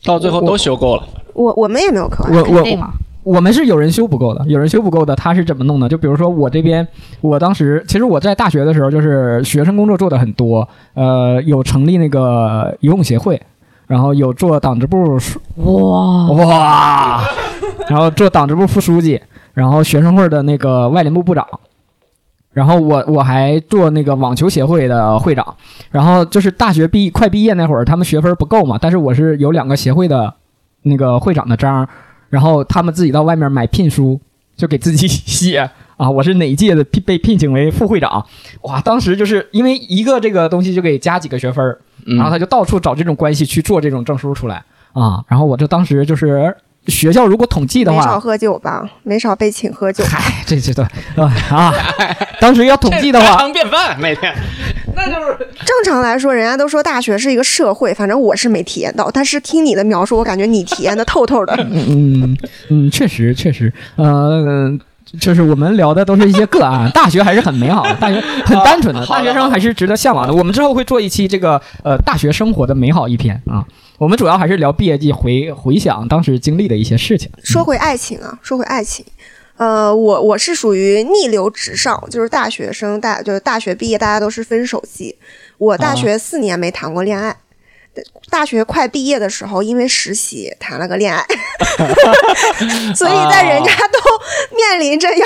[0.06, 1.04] 到最后都修够了。
[1.34, 2.90] 我我们也没有课外，我我。
[3.26, 5.90] 我们是有人修不够的，有人修不够的，他是怎么弄的？
[5.90, 6.88] 就比如说我这边，
[7.22, 13.42] 我当时其实我在大学的时候，就是学生工作做的很多，呃，有成立那个游泳协会，
[13.88, 17.24] 然后有做党支部书哇，哇，
[17.90, 19.20] 然后做党支部副书记，
[19.56, 21.44] 然后学生会的那个外联部部长，
[22.56, 25.46] 然后我我还做那个网球协会的会长，
[25.92, 30.34] 然后就是大学毕快毕业那会儿，他们学分不够嘛，但是我是有两个协会的
[30.84, 31.86] 那个会长的章，
[32.30, 34.22] 然后他们自己到外面买聘书，
[34.56, 38.26] 就给自己写啊，我是哪一届的聘被聘请为副会长，
[38.62, 44.64] 哇，当时就是因为一个这个东西就给加几个学分儿，嗯然后他就到处找这种关系去做这种证书出来
[44.94, 45.22] 啊。
[45.28, 46.56] 然后我就当时就是
[46.88, 50.04] 学校如果统计的话，没少喝酒吧，没少被请喝酒。
[50.06, 51.74] 嗨，这这都啊啊，
[52.40, 54.34] 当时要统计的话，家常便饭每天，
[54.96, 59.10] 那就是正常来说，人家都说大学是一个社会，反正我是没体验到。
[59.12, 61.56] 但是听你的描述，我感觉你体验的透透的。
[61.72, 62.38] 嗯
[62.70, 64.78] 嗯，确实确实，呃。
[65.20, 70.34] 就是我们聊的都是一些个案，大学还是很美好的，大学很单纯的 大学生还是值得向往的。
[70.34, 73.64] 我们之后会做一期这个呃大学生活的美好一篇啊。
[73.98, 77.30] 我们主要还是聊毕业季回回想当时经历的一些事情。
[77.44, 79.06] 说回爱情啊，说回爱情，
[79.58, 85.16] 呃，我我是属于逆流直上，就是大学生大就是大学毕业，大家都是分手季。
[85.58, 87.38] 我大学四年没谈过恋爱，
[88.30, 91.26] 大学快毕业的时候，因为实习谈了个恋爱，
[92.96, 94.00] 所以在人家都
[94.56, 95.26] 面临着要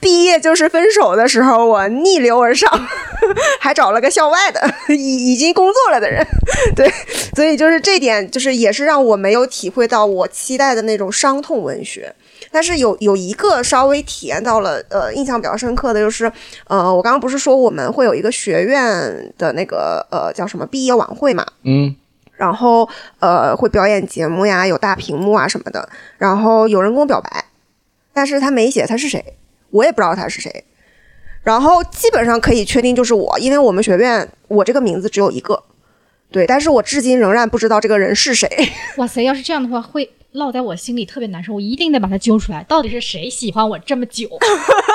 [0.00, 2.68] 毕业就是分手的时候，我逆流而上，
[3.60, 6.26] 还找了个校外的 已已经工作了的人，
[6.74, 6.92] 对，
[7.34, 12.14] 所以就是这点，就是也是让我没有体会到我期待的那种伤痛文学。
[12.52, 16.30] 但是有有一个稍微体验到了，呃，印象比较深刻的就是，
[16.66, 21.94] 呃，我刚刚不是说我们会有一个学院的那个呃叫什么毕业晚会嘛，嗯，
[22.40, 27.44] 然后呃会表演节目呀，有大屏幕啊什么的，然后有人跟我表白，
[28.14, 29.22] 但是他没写他是谁，
[29.68, 30.64] 我也不知道他是谁，
[31.42, 35.62] 然后基本上可以确定就是我，因为我们学院我这个名字只有一个，
[36.32, 38.48] 对，但是我至今仍然不知道这个人是谁。
[38.96, 41.52] 哇塞，要是这样的话，会落在我心里特别难受。
[41.52, 44.26] 我一定得把他揪出来，到底是谁喜欢我这么久？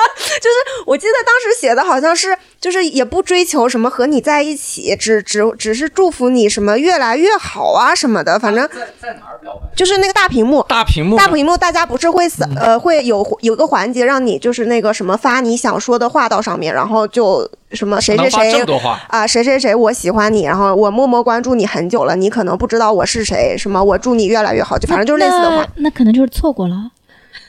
[0.86, 9.68] 我记得当时写的好像是，就是也不追求什么和你在一起，只只只是祝福你什么越来越好啊什么的，反正在在哪儿表白？
[9.74, 10.64] 就是那个大屏幕。
[10.68, 26.90] 大屏幕，大屏幕，大家不是会扫呃会有有个环节让你就是那个什么发你想说的话到上面，然后就什么谁谁谁么多话，啊谁谁谁我喜欢你，然后我默默关注你很久了，你可能不知道我是谁，什么我祝你越来越好，就反正就是类似的话，那，那可能就是错过了。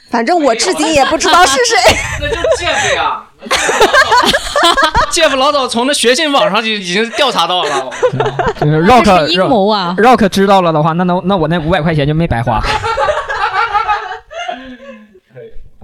[0.09, 1.77] 反正我至今也不知道是谁。
[2.21, 3.23] 那就是姐夫呀。
[5.11, 7.69] 姐夫老早从那学信网上就已经调查到了。
[8.59, 12.61] 就是 Rock 这是阴谋啊！Rock 知道了的话，那那那我那五百块钱就没白花。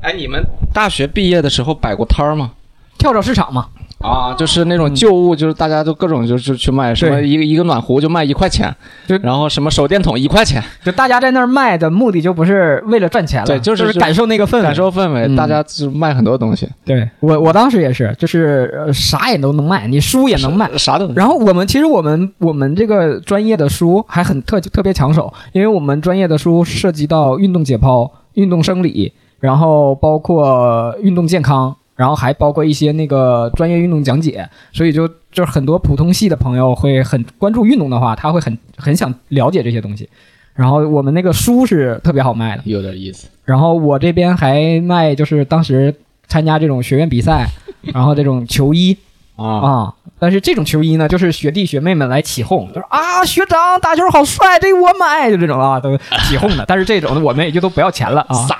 [0.01, 2.51] 哎，你们大学毕业的时候摆过摊儿吗？
[2.97, 3.67] 跳蚤市场嘛，
[4.03, 8.69] 啊，就是那种旧物，就是大家都各种就是去卖，什么一个一个暖壶就卖一块钱
[9.07, 14.63] 就，然后什么手电筒一块钱，就大家在那儿卖的目的就不是为了赚钱了，对就是是感受那个氛围。
[14.63, 20.69] 感受氛围，嗯大家就卖很多东西，对我我当时也是，就是呃啥也都能卖，你书也能卖。
[20.77, 21.15] 啥都能。
[21.15, 40.09] 然后我们其实我们我们这个专业的书还很特特别抢手，因为我们专业的书涉及到运动解剖、运动生理，然后包括运动健康，然后还包括一些那个专业运动讲解，所以就就是很多普通系的朋友会很关注运动的话，他会很很想了解这些东西。
[40.53, 43.29] 然后我们那个书是特别好卖的，有点意思。
[43.45, 45.95] 然后我这边还卖，就是当时
[46.27, 47.47] 参加这种学院比赛，
[47.93, 48.97] 然后这种球衣
[49.37, 49.93] 啊，啊。
[50.23, 55.97] 但是这种球衣呢，就是学弟学妹们来起哄，就是啊，学长打球好帅，这个我买，就这种啊，都
[56.29, 56.63] 起哄的。
[56.65, 58.47] 但是这种的我们也就都不要钱了啊。
[58.47, 58.57] 啥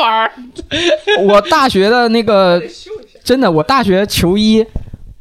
[0.00, 1.22] 玩意儿？
[1.24, 2.60] 我大学的那个
[3.22, 4.66] 真的，我大学球衣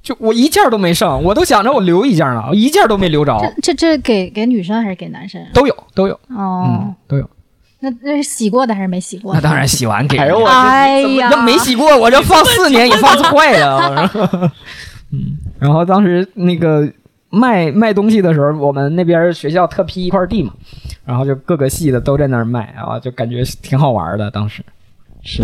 [0.01, 5.39] 就我一件都没剩，我都想着我留一件儿呢，我一件都没留着，这这这给给女生还是给男生？
[5.53, 7.29] 都有都有，哦嗯，，都有。
[7.81, 9.35] 那那是洗过的还是没洗过？
[9.35, 10.17] 那当然洗完给。
[10.17, 14.51] 哎呦我哎呀，要没洗过，我这放四年也放坏了。
[15.13, 16.91] 嗯，然后当时那个
[17.29, 20.53] 卖卖东西的时候，我们那边学校特批一块地嘛，
[21.05, 24.29] 然后就各个系的都在那儿卖啊，就感觉挺好玩的。
[24.29, 24.61] 当时
[25.23, 25.41] 是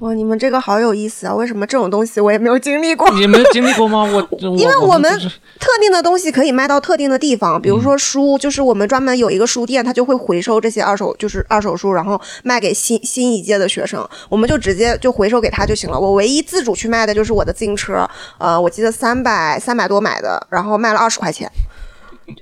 [0.00, 1.34] 哇，你们这个好有意思啊！
[1.34, 3.08] 为什么这种东西我也没有经历过？
[3.12, 4.02] 你没经历过吗？
[4.02, 4.20] 我
[4.58, 5.10] 因为我们
[5.58, 15.98] 特定的东西可以卖到特定的地方，比如说书，就是我们专门有一个书店，它就会回收这些二手，就是二手书，然后卖给新新一届的学生，我们就直接就回收给他就行了。
[15.98, 18.06] 我唯一自主去卖的就是我的自行车，
[18.36, 21.50] 呃，我记得三百三百多买的，然后卖了二十块钱。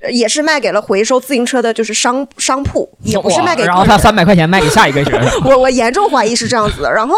[0.01, 5.27] 呃也是卖给了回收自行车的，就是商商铺，也不是卖给哇然后他三百块钱卖给下一个学生。
[5.45, 7.13] 我我严重怀疑是这样子的，然后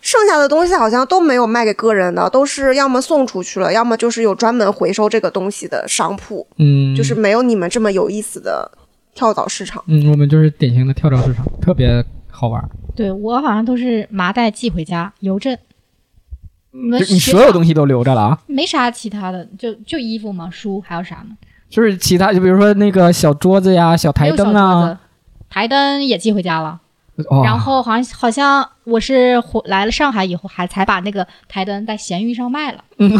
[0.00, 8.70] 剩下的东西好像都没有卖给个人的，都是要么送出去了，要么就是有专门回收这个东西的商铺，嗯，就是没有你们这么有意思的
[9.14, 9.82] 跳蚤市场。
[9.86, 12.62] 嗯，我们就是典型的跳蚤市场，特别好玩。
[12.94, 15.56] 对我好像都是麻袋寄回家，邮政。
[16.72, 18.38] 你们你所有东西都留着了啊？
[18.46, 21.36] 没啥其他的，就就衣服嘛，书还有啥呢？
[21.70, 24.98] 就是其他，就比如说那个小桌子呀、小台灯啊，
[25.48, 26.80] 台灯也寄回家了。
[27.28, 32.82] 哦然后好像好像我是回来了上海以后，还才把那个台灯在闲鱼上卖了。
[32.96, 33.12] 嗯，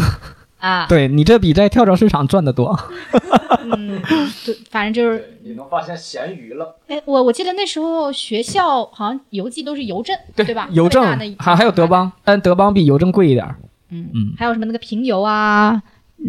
[0.59, 2.77] 啊， 对你这比在跳蚤市场赚的多。
[3.63, 4.01] 嗯，
[4.43, 6.75] 对，反正就是，你能发现咸鱼了。
[6.87, 10.67] 哎，我我记得那时候学校好像邮寄都是邮政，对吧？
[10.71, 11.05] 邮政
[11.37, 13.55] 还还有德，邦，但德邦比邮政贵一点儿。
[13.89, 15.79] 嗯嗯还有什么那个平邮啊，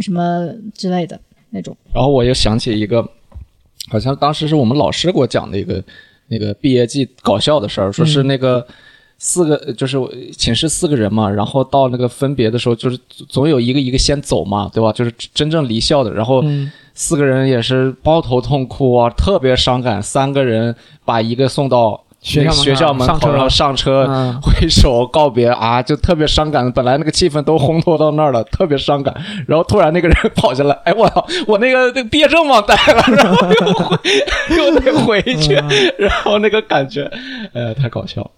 [0.02, 1.18] 什么之类的
[1.52, 1.76] 那种。
[1.94, 3.06] 然后我又想起一个，
[3.88, 5.82] 好像当时是我们老师给我讲的一个
[6.28, 8.66] 那个毕业季搞笑的事儿，说是那个
[9.18, 9.98] 四个就是
[10.36, 14.90] 寝室四个人嘛，然后到那个分别的时候，就是总有一个一个先走嘛，对吧？
[14.92, 20.02] 就是真正离校的，然后嗯，四个人也是抱头痛哭啊，特别伤感。
[20.02, 24.06] 三个人把一个送到学校学校门上车口，然后上车。
[24.08, 26.70] 嗯挥手告别啊，就特别伤感。
[26.72, 29.14] 本来那个气氛都烘托到那儿了，特别伤感。
[29.48, 33.98] 然后突然那个人 跑下来，哎我操，我那个那个毕业证忘带了，然后又回
[34.56, 35.54] 又得回去，
[35.98, 37.10] 然后那个感觉，
[37.54, 38.30] 哎呀，太搞笑了。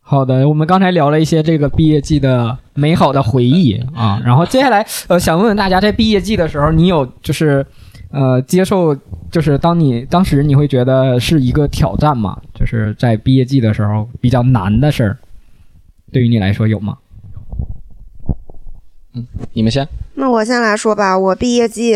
[0.00, 7.64] 好的，我们刚才聊了一些这个毕业季的美好的回忆啊，然后接下来呃，想问问大家，在毕业季的时候，你有就是
[8.12, 8.96] 呃接受，
[9.30, 12.40] 就是当你当时你会觉得是一个挑战吗？
[12.54, 15.18] 就是在毕业季的时候比较难的事儿，
[16.12, 16.98] 对于你来说有吗？
[19.14, 21.94] 嗯你们先，那我先来说吧，我毕业季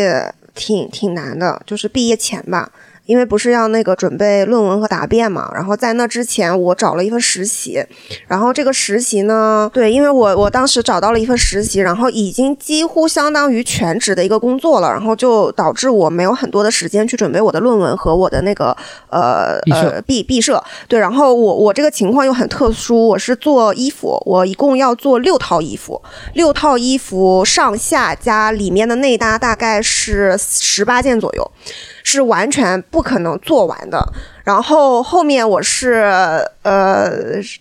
[0.53, 2.71] 挺挺难的，就是毕业前吧，
[3.07, 7.83] 因为不是要那个准备论文和答辩嘛，然后在那之前我找了一份实习，
[8.27, 18.75] 然后这个实习呢，对，因为我我当时找到了一份实习，然后已经几乎相当于全职的一个工作了，然后就导致我没有很多的时间去准备我的论文和我的那个
[19.09, 26.01] 呃呃毕毕设，对，然后我我这个情况又很特殊，我是做衣服，我一共要做六套衣服，
[26.33, 31.51] 六套衣服上下加里面的内搭大概是十八件左右，
[32.03, 34.03] 是完全不不可能做完的。
[34.43, 35.93] 然后后面我是
[36.63, 37.11] 呃，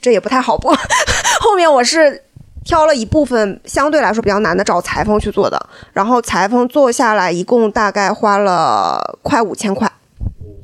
[0.01, 0.75] 这也不太好播，
[1.41, 2.23] 后面我是。
[2.69, 5.57] 挑了一部分相对来说比较难的，找裁缝去做的，
[5.93, 9.89] 然后裁缝做下来一共大概花了快五千块。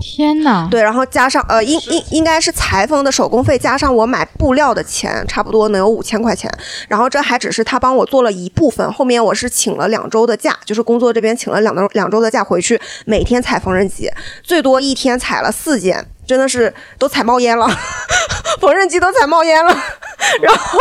[0.02, 0.66] 天哪！
[0.68, 6.52] 对，然后加上呃，应应应该是裁缝的手工费加上我买布料的钱，差不多能有五千块钱。
[6.88, 14.10] 然后这还只是他帮我做了一部分，后面我是请了两周的假，就是工作这边请了两周两周的假回去，每天踩缝纫机，
[14.42, 17.66] 最多一天踩了四件，真的是都踩冒烟了，
[18.60, 19.72] 缝纫机都踩冒烟了，
[20.42, 20.78] 然后。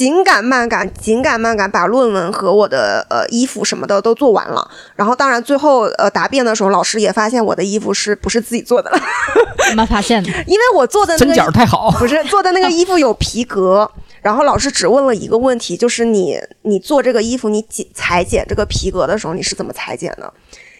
[0.00, 4.66] 紧赶慢赶，紧赶慢赶，把论文和我的呃衣服什么的都做完了。
[4.96, 8.98] 然后，当然最后呃答辩的时候，老师也发现我的衣服是不是自己做的了，
[9.68, 10.30] 怎么发现的？
[10.46, 13.90] 因为我做的那针个脚太好，不是做的那个衣服有皮革。
[14.22, 20.32] 然后老师只问了一个问题，就是你你做这个衣服，你剪裁剪这个皮革的时候，你是怎么裁剪的？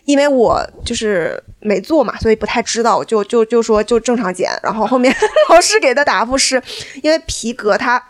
[0.07, 4.51] 因为我就是没做嘛，所以不太知道，就就就说就正常剪。
[4.63, 5.15] 然后后面
[5.51, 6.61] 老师给的答复是，
[7.03, 8.03] 因为皮革它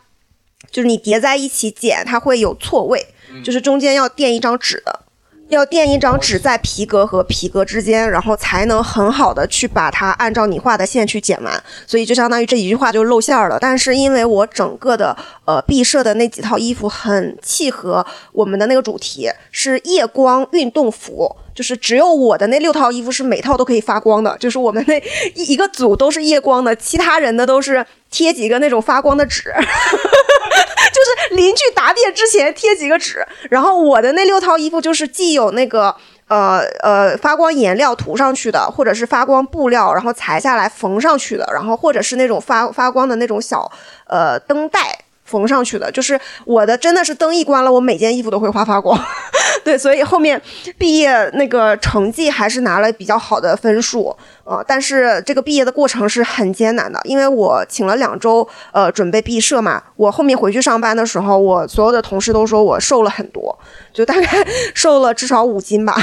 [0.71, 3.07] 就是你叠在一起剪，它会有错位，
[3.45, 5.01] 就是中间要垫一张纸的。
[5.49, 13.59] 要垫一张纸在皮革和皮革之间，然后才能很好的去把它按照你画的线去剪完，所以就相当于这一句话就露馅儿了。
[13.61, 21.37] 但是因为我整个的呃毕设的那几套衣服很契合我们的那个主题，是夜光运动服。
[21.55, 25.03] 就是只有我的那六套衣服是每套都可以发光的，就是我们那
[25.35, 35.95] 一一个组都是夜光的，其他人的都是贴几个那种发光的纸， 就是邻居答辩之前贴几个纸，然后我的那六套衣服就是既有那个
[36.29, 43.71] 呃呃发光颜料涂上去的，或者是发光布料，然后裁下来缝上去的，然后或者是那种发发光的那种小
[44.07, 44.99] 呃灯带。
[45.31, 48.99] 缝上去的，就是我的真的是灯一关了，我每件衣服都会发发光。
[49.63, 50.41] 对，所以后面
[50.79, 59.83] 毕业那个成绩还是拿了比较好的分数，呃，但是这个毕业的过程是很艰难的，因为我请了两周，呃，准备毕设嘛。
[59.97, 63.57] 我后面回去上班的时候，我所有的同事都说我瘦了很多，
[63.93, 64.27] 就大概
[64.75, 65.95] 瘦了至少五斤吧，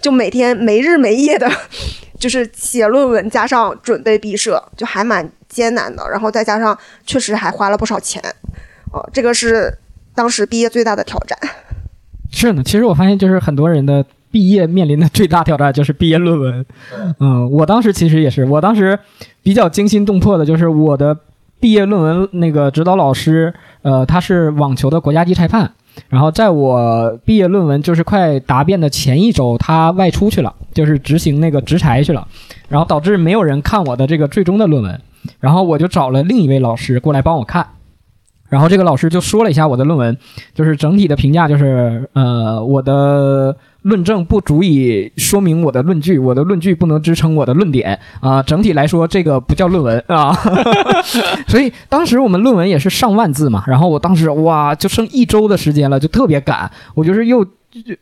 [0.00, 1.50] 就每天没日没夜的，
[2.18, 6.08] 就是写论文加上准备毕设，就还蛮艰难的。
[6.08, 6.76] 然后再加上
[7.06, 8.22] 确实还花了不少钱，
[8.92, 9.78] 哦、这个是
[10.14, 11.38] 当时毕业最大的挑战。
[12.30, 16.64] 是呢，其实我发现就是很多人的毕业面临的最大挑战就是毕业论文。
[17.18, 18.98] 嗯，我当时其实也是，我当时
[19.42, 21.16] 比较惊心动魄的就是我的
[21.60, 25.72] 毕业论文那个指导老师，呃，他是网球的国家级裁判。
[26.08, 32.26] 然后在我毕业论文就是快答辩的前一周，他外出去了，就是执行那个执裁去了，
[32.70, 34.98] 然后导致没有人看我的这个最终的论文，
[35.38, 37.66] 然后我就找了另一位老师过来帮我看，
[38.52, 40.14] 然后这个老师就说了一下我的论文，
[40.54, 50.36] 就是整体的评价就是，呃，我的论证不足以说明我的论据，我的论据不能支撑我的论点啊、整体来说这个不叫论文啊，
[51.48, 57.46] 所以当时我们论文也是上万字嘛，然后我当时哇，就剩一周的时间了，就特别赶，我就是又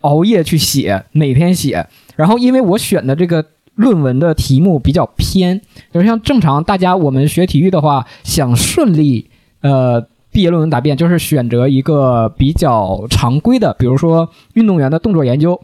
[0.01, 1.87] 熬夜去写，每天写，
[2.17, 3.45] 然后因为我选的这个。
[3.77, 5.59] 论文的题目比较偏，
[5.91, 9.31] 就是像正常大家我们学体育的话，想顺利
[9.63, 15.61] 呃毕业论文答辩，就是选择一个比较常规的，比如说运动员的动作研究，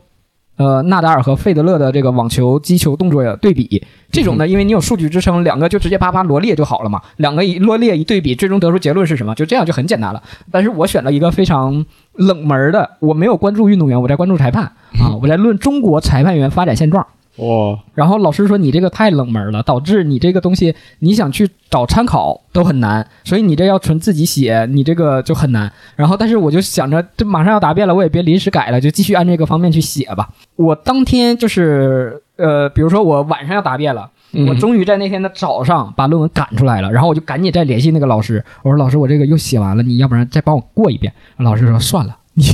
[0.56, 10.22] 呃，纳达尔和费德勒的这个网球、击球动作对比，这种呢，因为你有数据支撑，两个就直接啪啪罗列就好了嘛，两个一罗列一对比，最终得出结论是什么，就这样就很简单了。
[10.50, 14.64] 但是我选了一个非常冷门的，我没有关注运动员，我在关注裁判。
[14.98, 17.06] 啊，我在论中国裁判员发展现状。
[17.36, 25.70] 哇，然后老师说你这个太冷门了，导致你这个东西你想去找参考都很难，所以你这要纯自己写，你这个就很难。
[25.96, 30.28] 然后但是我就想着这马上要答辩了，我也别临时改了，就继续按这个方面去写吧。
[30.56, 34.10] 我当天就是呃，比如说我晚上要答辩了。
[34.48, 41.10] 我终于在那天的早上把论文赶出来了，然后我就赶紧再联系那个老师，我说老师，我这个又写完了，你要不然再帮我过一遍？
[41.38, 42.44] 老师说算了，你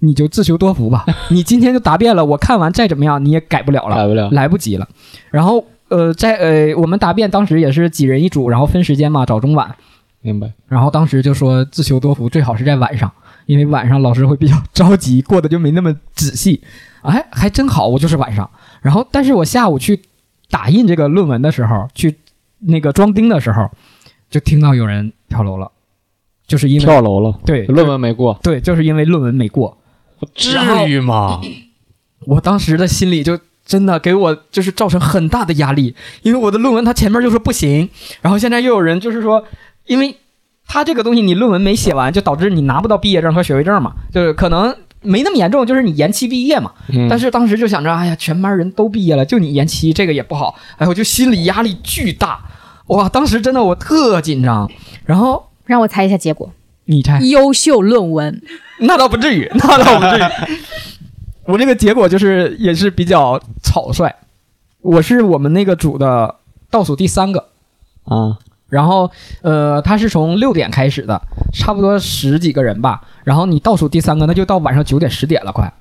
[0.00, 4.88] 你就自求多福吧， 你今天就答辩了，我看完再怎么样你也改不了了，改不了，来不及了。
[5.30, 9.74] 然后呃，在呃我们答辩当时也是几人一组，然后分时间嘛，早中晚。
[10.22, 10.52] 明白。
[10.68, 13.10] 然后当时就说自求多福，最好是在晚上，
[13.46, 16.62] 因为晚上老师会比较着急，过得就没那么仔细。
[17.02, 18.48] 哎，还真好，我就是晚上。
[18.82, 20.00] 然后，但是我下午去
[20.50, 22.16] 打印这个论文的时候，去
[22.58, 23.70] 那个装订的时候，
[24.28, 25.70] 就听到有人跳楼了，
[26.46, 29.76] 就是因为跳楼了，对论文没过，对，就是因为论文没过。
[30.34, 30.56] 至
[30.86, 31.40] 于吗？
[32.26, 37.88] 我当时的心里就真的给我就是造成很大的压力，因为我的论文他前面就说不行，
[38.20, 39.44] 然后现在又有人就是说，
[39.86, 40.16] 因为
[40.66, 46.72] 他这个东西你论文没写完，就导致你拿不到毕业证和学位证嘛，就是可能没那么严重，就是你延期毕业嘛。
[46.88, 52.40] 嗯但是当时就想着，哎呀，全班人都毕业了，就你延期，这个也不好，哎，我就心理压力巨大，
[52.88, 54.70] 哇，当时真的我特紧张。
[55.06, 56.52] 然后让我猜一下结果，
[56.90, 58.42] 你猜，优秀论文。
[58.80, 60.58] 那倒不至于， 那倒不至于。
[61.44, 64.12] 我这个结果就是也是比较草率，
[64.80, 66.34] 我是我们那个组的
[66.68, 67.46] 倒数第三个，
[68.04, 68.36] 啊，
[68.68, 69.10] 然后
[69.42, 71.22] 呃，他是从六点开始的，
[71.52, 73.02] 差不多十几个人吧。
[73.22, 75.72] 然后你倒数第三个，那就到晚上九点十点了，快。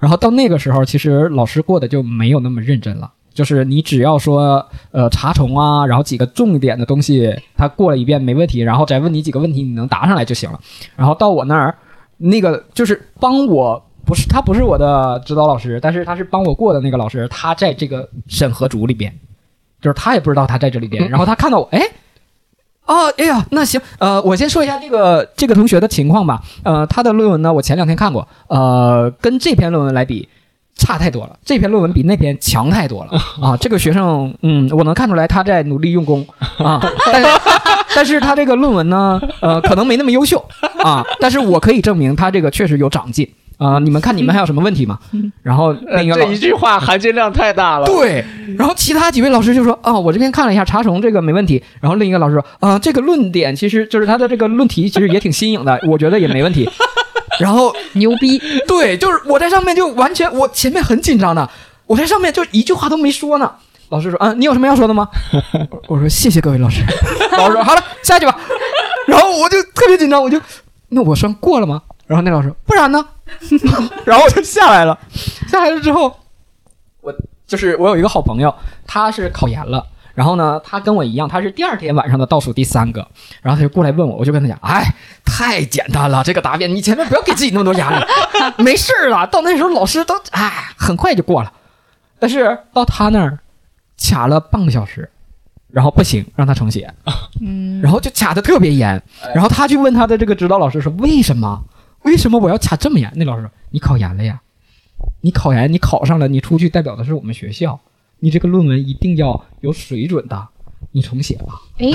[0.00, 3.12] 然后到那个时候，其实老师过得就没有那么认真了。
[3.36, 10.58] 就是你只要说呃查重啊，然后几个重点的东西，他过了一遍没问题，然后再问你几个问题，你能答上来就行了。
[10.96, 11.76] 然后到我那儿，
[12.16, 19.12] 那个就是帮我，不是他不是我的指导老师，但是他是帮我过的那个老师，他在这个审核组里边，
[19.80, 21.80] 就是他也不知道他在这里边，然后他看到我，哎。
[22.86, 26.40] 哦，哎呀，那行，呃，我先说一下这个这个同学的情况吧。
[26.62, 30.28] 呃，他的论文呢，我前两天看过，呃，跟这篇论文来比，
[30.76, 31.36] 差太多了。
[31.44, 33.56] 这篇论文比那篇强太多了 啊！
[33.58, 36.26] 这个学生，嗯，我能看出来他在努力用功
[36.58, 36.80] 啊，
[37.12, 37.28] 但是
[37.94, 40.44] 但是他这个论文呢，呃，可能没那么优秀
[40.84, 43.78] 啊，但是我可以证明他这个确实有长进啊。
[43.78, 44.98] 你们看，你们还有什么问题吗？
[45.42, 47.86] 然后另一个老这一句话含金量太大了。
[47.86, 48.22] 对，
[48.58, 51.62] 然后其他几位老师就说啊，我这边看了一下查重这个没问题。
[51.80, 56.68] 然后另一个老师说啊，这个论点其实就是他的这个论题其实也挺新颖的，我觉得也没问题。
[57.38, 58.40] 然后牛逼！
[58.66, 61.48] 对，就是我在上面就完全我前面很紧张的，
[61.86, 63.52] 我在上面就一句话都没说呢。
[63.88, 65.08] 老师说嗯，你有什么要说的吗？
[65.88, 66.82] 我说谢谢各位老师。
[67.38, 68.36] 老师说好了，下去吧。
[69.06, 70.40] 然后我就特别紧张，我就
[70.88, 71.82] 那我算过了吗？
[72.06, 73.04] 然后那老师不然呢？
[74.04, 74.98] 然后我就下来了。
[75.48, 76.16] 下来了之后，
[77.00, 77.14] 我
[77.46, 78.52] 就是我有一个好朋友，
[78.86, 79.84] 他是考研了。
[80.16, 83.06] 然后呢，他跟我一样，他是第二天晚上的倒数第三个。
[83.42, 84.82] 然后他就过来问我，我就跟他讲，哎，
[85.24, 88.04] 太简单了，这个答辩你前面不要给自己那么多压力，
[88.64, 89.26] 没事儿了。
[89.26, 91.52] 到那时候老师都哎，很快就过了。
[92.18, 93.38] 但是到他那儿
[93.98, 95.08] 卡了半个小时，
[95.70, 96.90] 然后不行，让他重写，
[97.42, 99.00] 嗯，然后就卡的特别严。
[99.34, 101.62] 然后他去问他的这个指导老师说，为什么？
[102.02, 103.12] 为什么我要卡这么严？
[103.16, 104.40] 那老师说，你考研了呀，
[105.20, 107.78] 你考研，你考上了，你出去代表的是我们学校，
[108.20, 110.48] 你这个论文一定要有水准的，
[110.92, 111.60] 你重写吧。
[111.78, 111.86] 哎，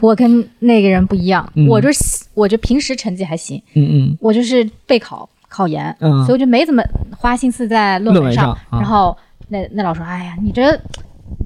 [0.00, 1.66] 我跟那个人不一样，嗯。
[1.68, 6.82] 我就是我就平时成绩还行，嗯嗯我就是备考考研，嗯所以我就没怎么
[7.16, 8.80] 花心思在论论文上，上啊。
[8.80, 9.16] 然后
[9.48, 10.78] 那那老师说，哎呀，你这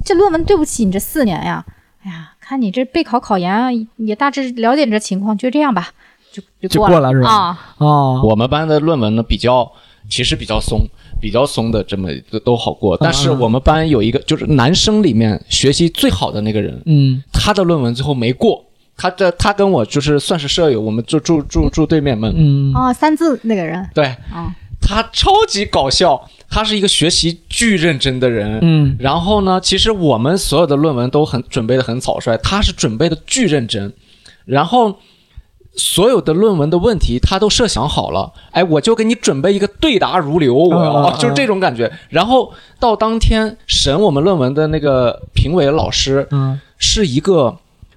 [0.04, 1.64] 这论文对不起你这四年呀，
[2.02, 5.88] 哎呀，看你这备考考研啊，也大致了解你这情况，就这样吧，
[6.32, 7.30] 就就就过过了是吧？
[7.30, 9.70] 啊，哦，我们班的论文呢比较，
[10.08, 10.80] 其实比较松，
[11.20, 12.96] 比较松的这么都都好过。
[12.96, 18.64] 但是我们班有一个就是男生里面学习最好的那个人，嗯他的论文最后没过。
[18.96, 22.32] 他的他跟我就是算是舍友，我们就住住住对面门。
[22.36, 28.60] 嗯哦，三字那个人，对啊，他超级搞笑，他是一个学习巨认真的人。
[28.62, 33.92] 嗯然后呢，其实我们所有的论文都很准备的很草率，他是准备的巨认真，
[34.44, 34.96] 然后
[35.76, 41.90] 所有的论文的问题他都设想好了，哎，我就给你准备一个对答如流，我要、就是这种感觉。
[42.08, 47.56] 然后到当天审我们论文的那个评委老师嗯是一个。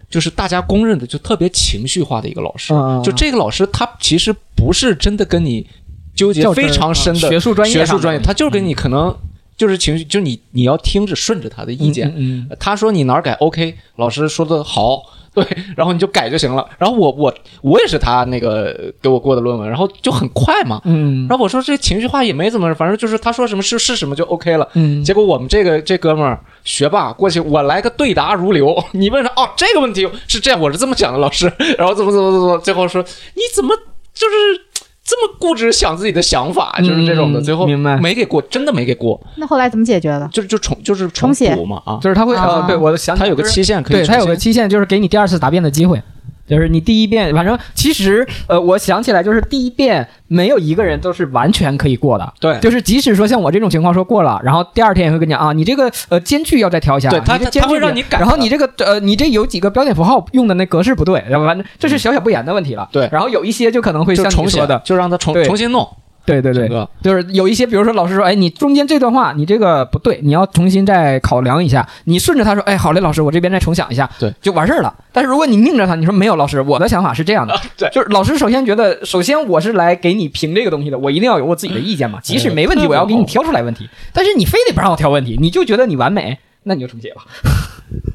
[0.10, 2.74] 就是大家公认的，就特别情绪化的一个老师。
[3.04, 5.68] 就这个老师，他其实不是真的跟你
[6.16, 9.14] 纠结非常深的啊学术专业学术专业，他就是给你可能
[9.58, 12.14] 就是情绪，就是你你要听着顺着他的意见。
[12.16, 15.04] 嗯他说你哪儿改 OK，老师说的好，
[15.38, 15.46] 对，
[15.78, 16.68] 然后你就改就行了。
[16.80, 17.32] 然后我我
[17.62, 20.82] 我也是他那个给我过的论文，然后就很快嘛。
[20.86, 24.68] 嗯然后我说这情绪化也没怎么，反正就是他说什么是是什么就 OK 了。
[24.74, 28.76] 嗯结果我们这个这哥们儿学霸过去，我来个对答如流。
[28.94, 31.52] 你问他哦，这个问题是这样，我是这么讲的，老师。
[31.78, 33.04] 然后怎么怎么怎么，最后说
[33.36, 33.76] 你怎么
[34.14, 34.62] 就是
[35.08, 37.40] 这么固执想自己的想法，就是这种的。
[37.40, 40.28] 嗯最后明白没给过，真的没给过，那后来怎么解决的？
[40.34, 41.98] 就是就重就是重写补嘛啊。
[42.02, 46.02] 就是他会啊呃，对我的想他有个期限可以对重，他有个期限，就是给你第二次答辩的机会。
[46.48, 52.34] 就是你第一遍，反正其实呃，我想起来，就是第一遍没有一个人都是完全可以过的。
[52.40, 62.88] 对就是即使说像我这种情况说过了，然后第二天也会跟你讲啊，你这个呃间距要再调一下，对他他他会让你改然后你这个呃你这有几个标点符号用的那格式不对，然后反正这是小小不严的问题了。
[62.92, 65.88] 对然后有一些就可能会像你说的，就让他重重新弄。
[66.28, 66.68] 对对对
[67.02, 71.88] 就是有一些，比如说老师说，哎，你中间这段话你这个不对，你要重新再考量一下。
[72.04, 74.94] 你顺着他说，哎，好嘞，老师，我这边再重想一下，对，就完事儿了。
[75.14, 83.90] 但是如果你拧着他，你说没有，老师，我的想法是这样的， 对就是老师首先觉得，首先我是来给你评这个东西的，我一定要有我自己的意见嘛， 即使没问题，我要给你挑出来问题。
[84.14, 87.22] 但是你非得不让我挑问题，你就觉得你完美，那你就重写吧。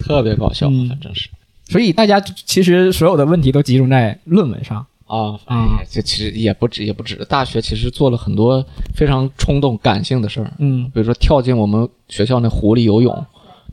[0.04, 1.30] 特别搞笑，嗯反正是
[1.68, 4.84] 所以大家其实所有的问题都集中在论文上。
[5.12, 7.22] 啊，哎啊这其实也不止，也不止。
[7.28, 13.26] 大学其实做了很多非常冲动、感性的事儿，嗯，比如说跳进我们学校那湖里游泳，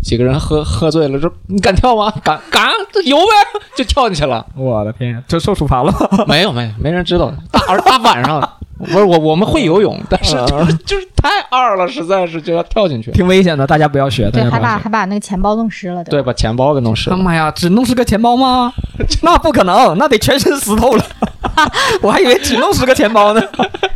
[0.04, 2.12] 几个人喝喝醉了，说你敢跳吗？
[2.24, 4.46] 敢敢，这游呗，就跳进去了。
[4.56, 5.94] 我的天，这受处罚了。
[6.28, 7.32] 没有没有，没人知道。
[7.52, 13.12] 大而大晚上，不是我我们会游泳，但是就是就是太二了，实在是就要跳进去。
[13.12, 14.26] 挺危险的，大家不要学。
[14.32, 17.18] 大对，还把还把那个钱包弄湿了，对，把钱包给弄湿了。
[17.18, 18.74] 妈呀，只弄湿个钱包吗？
[19.22, 21.04] 那不可能，那得全身湿透了。
[22.02, 23.42] 我还以为只弄湿个钱包呢。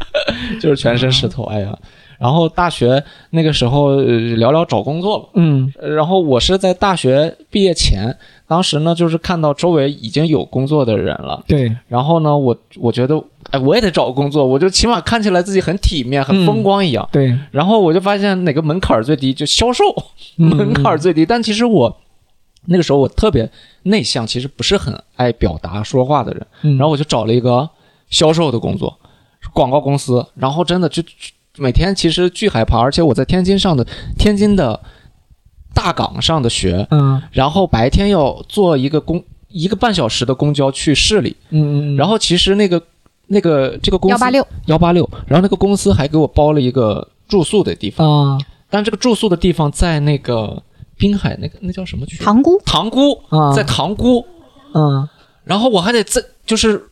[0.60, 1.44] 就是全身湿透。
[1.46, 1.76] 哎呀，
[2.20, 4.04] 然后大学那个时候呃
[4.36, 5.30] 聊聊找工作吧。
[5.36, 8.16] 嗯呃然后我是在大学毕业前，
[8.48, 13.22] 当时呢就是看到周围已经有工作的人了，对，然后呢我我觉得
[13.54, 17.08] 哎我也得找个工作，我就起码看起来自己很体面、很风光一样。
[17.12, 19.84] 对，然后我就发现哪个门槛最低，就销售
[20.38, 21.24] 嗯 门槛最低。
[21.24, 21.96] 但其实我
[22.66, 23.48] 那个时候我特别
[23.84, 26.48] 内向，其实不是很爱表达说话的人。
[26.64, 27.70] 嗯，然后我就找了一个
[28.10, 28.98] 销售的工作，
[29.54, 30.26] 广告公司。
[30.34, 31.04] 然后真的就
[31.58, 33.86] 每天其实巨害怕，而且我在天津上的
[34.18, 34.82] 天津的
[35.76, 41.36] 大港上的学，嗯然后白天要坐一个公一个半小时的公交去市里。
[41.52, 42.82] 嗯嗯，然后其实那个
[43.34, 48.38] 那个这个公司幺八六，幺八六，然后那个公司还给我包了一个住宿的地方，啊
[48.70, 50.64] 但这个住宿的地方在那个
[50.98, 52.24] 滨海那个那叫什么区？
[52.24, 54.26] 塘沽，塘沽，啊，在塘沽。
[54.74, 55.10] 嗯
[55.44, 56.90] 然后我还得在就是。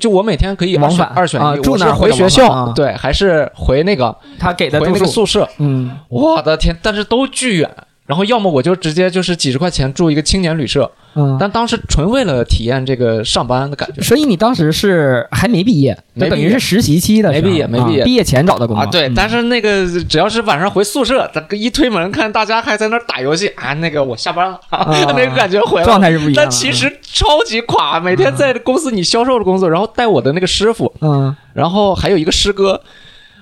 [0.00, 5.46] 就我每天可以往返二选一，啊住我是回学校，啊对，还是回那个他给的回那个宿舍。
[5.58, 6.76] 嗯我的天！
[6.82, 7.70] 但是都巨远，
[8.06, 11.36] 然后要么我就直接就是几十块钱住一个青年旅社，嗯。
[11.38, 14.02] 但当时纯为了体验这个上班的感觉。
[14.02, 16.30] 所以你当时是还没毕业，没毕业。
[16.30, 18.02] 就等于是实习期的没毕业没毕业。
[18.02, 18.82] 啊毕业前找的工作。
[18.82, 18.86] 啊。
[18.86, 19.14] 对，嗯。
[19.14, 25.86] 但是那个只要是晚上回宿舍，他一推门看大家还在那儿打游戏啊，那个我下班了，那个感觉回来了。
[25.86, 26.00] 状。
[26.00, 26.42] 态是不一样的。
[26.42, 32.82] 但其实超级垮，每天在公司你销售的工作，然后带我的那个师傅，嗯，然后还有一个师哥，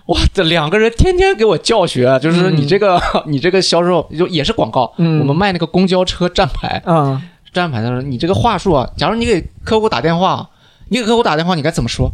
[0.07, 5.19] 哇，这两个人天天给我教学，就是你这个、你这个销售就也是广告，嗯。
[5.21, 7.21] 我们卖那个公交车站牌，嗯
[7.53, 10.49] 站牌的时候，你这个话术啊，假如你给客户打电话，
[10.89, 12.13] 你给客户打电话，你该怎么说？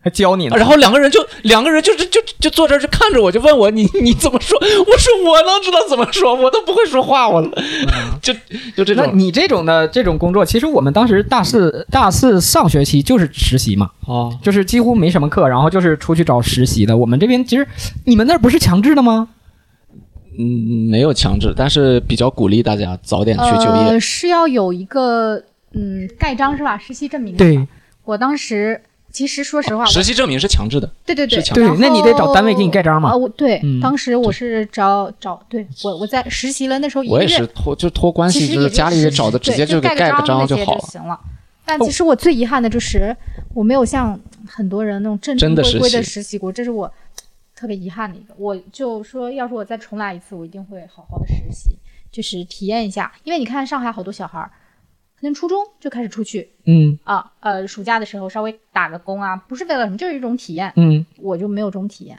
[0.00, 0.56] 还教你呢。
[0.56, 4.56] 然后两个人就两个人就是就就坐这儿就看着我，就问我你你怎么说？
[4.60, 7.42] 我说我能知道怎么说，我都不会说话，我
[8.22, 8.32] 就
[8.76, 14.32] 就这种那你这种的这种工作，其实我们当时大四大四上学期就是实习嘛，哦。
[14.40, 16.96] 就是几乎没什么课，然后就是出去找实习的。
[16.96, 17.66] 我们这边其实
[18.04, 19.28] 你们那儿不是强制的吗？
[20.38, 23.90] 嗯，没有强制，但是比较鼓励大家早点去就业。
[23.90, 26.78] 呃，是要有一个嗯盖章是吧？
[26.78, 27.36] 实习证明。
[27.36, 27.66] 对。
[28.04, 28.80] 我当时
[29.12, 40.80] 其实说实话，我实习证明是强制的，对对对是强对那你得找单位给你盖章嘛啊，我对，嗯当时我是找找对我我在实习了，那时候一个月我也是托就托关系，就是家里找的，直接就给盖个章那些好了。
[40.80, 41.18] 行了。
[41.66, 43.14] 但其实我最遗憾的就是
[43.52, 46.90] 我没有像很多人那种正正规规的实习过，这是我
[47.58, 48.32] 特别遗憾的一个。
[48.38, 51.76] 我就说，要是我再重来一次，我一定会好好的实习，
[52.12, 53.12] 就是体验一下。
[53.24, 54.48] 因为你看上海好多小孩儿，
[55.18, 60.72] 可能初中就开始出去嗯啊，呃，暑假的时候稍微打个工啊，不是为了什么，就是一种体验。
[60.76, 62.16] 嗯，我就没有这种体验，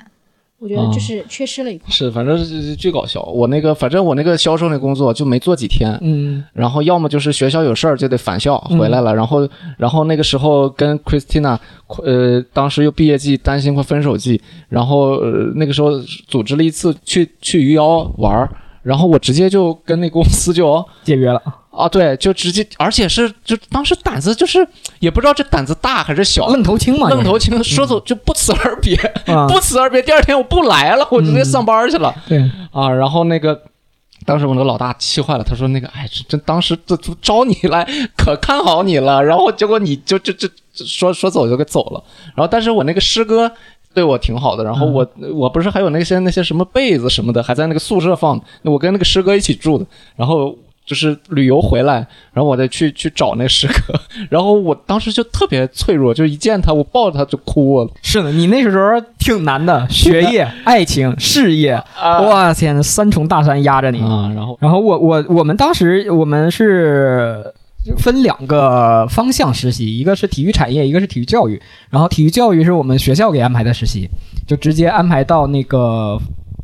[0.60, 1.90] 我觉得哦就是缺失了一块。
[1.90, 3.22] 是，反正是巨搞笑。
[3.24, 6.44] 我那个，反正我那个销售那工作就没做几天，嗯。
[6.54, 8.78] 然后要么就是学校有事儿就得返校嗯。
[8.78, 9.48] 回来了，然后
[9.78, 11.58] 然后那个时候跟 Christina，
[12.04, 15.98] 呃，当时又毕业季，担心会分手季，然后呃那个时候
[16.28, 18.50] 组织了一次去去余姚玩儿，
[18.84, 21.42] 然后我直接就跟那公司就解约了，
[21.80, 24.68] 啊对，就直接，而且是就当时胆子就是
[25.00, 32.14] 也不知道这胆子大还是小，愣头青嘛，愣头青说走就不辞而别，啊，不辞而别，第二天我不来了，我直接上班去了。
[32.28, 32.40] 对，
[32.72, 33.62] 啊，然后那个。
[34.26, 42.04] 当时我那个老大气坏了，他说：“那个，哎，这这当时这这招你来，可看好你了，然后结果你就就就就说说走就给走了。
[42.36, 43.50] 然后，但是我那个师哥
[43.94, 49.86] 对我挺好的，然后我、我不是还有那些那些什么被子什么的，还在那个宿舍放，那我跟那个师哥一起住的，
[50.18, 50.54] 然后
[50.90, 51.98] 就是旅游回来，
[52.34, 53.94] 然后我再去去找那师哥，
[54.28, 57.88] 然后我当时就特别脆弱，就一见他，我抱着他就哭了。
[58.02, 64.02] 是的，你那时候挺难的，学业、爱情、事业，啊哇天呐，三重大山压着你。
[64.02, 67.54] 啊，然后然后我我我们当时我们是
[68.00, 71.62] 分两个方向实习，一个是体育产业，一个是体育教育。
[71.92, 74.10] 然后体育教育是我们学校给安排的实习，
[74.48, 76.20] 就直接安排到那个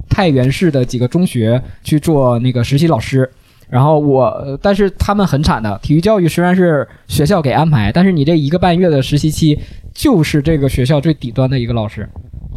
[0.09, 3.29] 太原市的几个中学去做那个实习老师。
[3.69, 9.59] 然后我，呃但是他们很惨的，体育教育虽然是学校给安排，但是你这一个半月的实习期
[9.93, 12.07] 就是这个学校最底端的一个老师，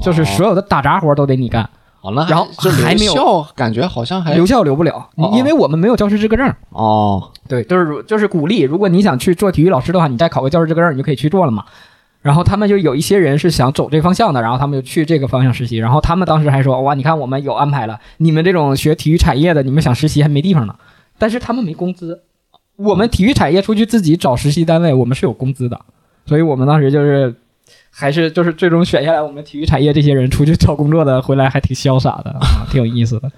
[0.02, 1.68] 就是所有的打杂活都得你干。
[2.00, 6.48] 好了然后这还没有留校，感觉好像还留校留不了，哦因为我们没有教师资格证。
[6.70, 11.64] 哦对，就是就是鼓励，如果你想去做体育老师的话，你再考个教师资格证，你就可以去做了嘛。
[12.22, 15.78] 然后他们就有一些人是想走这个方向的，然后他们就去这个方向实习。
[15.78, 20.74] 然后他们当时还说：“哇，你看我们有安排了，你们这种学体育产业的，你们想实习还没地方呢。”
[21.18, 22.22] 但是他们没工资，
[22.76, 25.80] 我们体育产业出去自己找实习单位，我们是有工资的，
[26.24, 27.34] 所以我们当时就是
[27.90, 33.30] 还是就是最终选下来，我们体育产业这些人出去找工作的，回来还挺潇洒的啊，挺有意思的。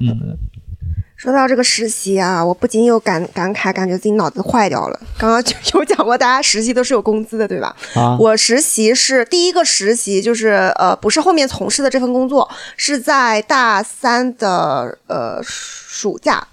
[0.00, 0.36] 嗯，
[1.16, 5.00] 说到这个实习啊，我不禁又感感慨，感觉自己脑子坏掉了。
[5.18, 7.76] 刚刚就有讲过，大家实习都是有工资的，对吧？
[7.94, 16.46] 啊我实习是第一个实习，就是呃，不是后面从事的这份工作，是在大三的呃暑假。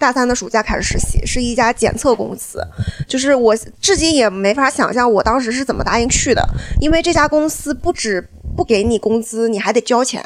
[0.00, 2.66] 大三的暑假开始实习，是一家检测公司，
[3.06, 6.42] 就是我至今也没法想象我当时是怎么答应去的，
[6.80, 8.26] 因为这家公司不止
[8.56, 10.24] 不给你工资，你还得交钱。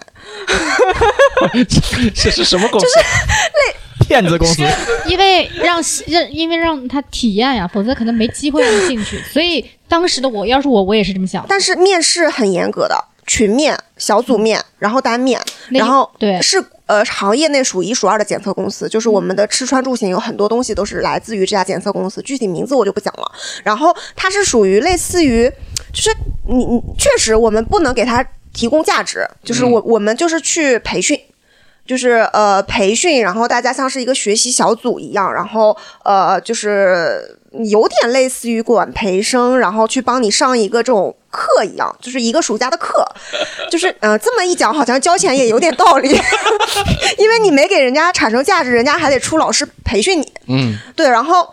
[2.14, 2.86] 这是什么公司？
[2.86, 4.62] 就是类 骗子公司，
[5.06, 9.20] 因为让让因为让他体验呀，否则可能没机会让你进去。
[9.32, 11.48] 所以当时的我，要是我，我也是这么想的。
[11.50, 12.96] 但是面试很严格的，
[13.26, 23.32] 群面、小组面，然后单面，然后对是呃行业内数一数二的检测公司，就是我们的吃穿住行有很多东西都是来自于这家检测公司，具体名字我就不讲了。
[23.62, 25.50] 然后它是属于类似于，
[25.92, 26.10] 就是
[26.48, 31.18] 你你确实我们不能给他提供价值，就是我、我们就是去培训。
[31.86, 43.04] 就是呃培训，然后大家像是一个学习小组一样，然后呃就是有点类似于管培生，然后去帮你上一个这种课一样，就是一个暑假的课，
[43.70, 46.08] 就是呃这么一讲，好像交钱也有点道理，
[47.18, 51.52] 因为你没给人家产生价值，人家还得出老师培训你，嗯，对，然后。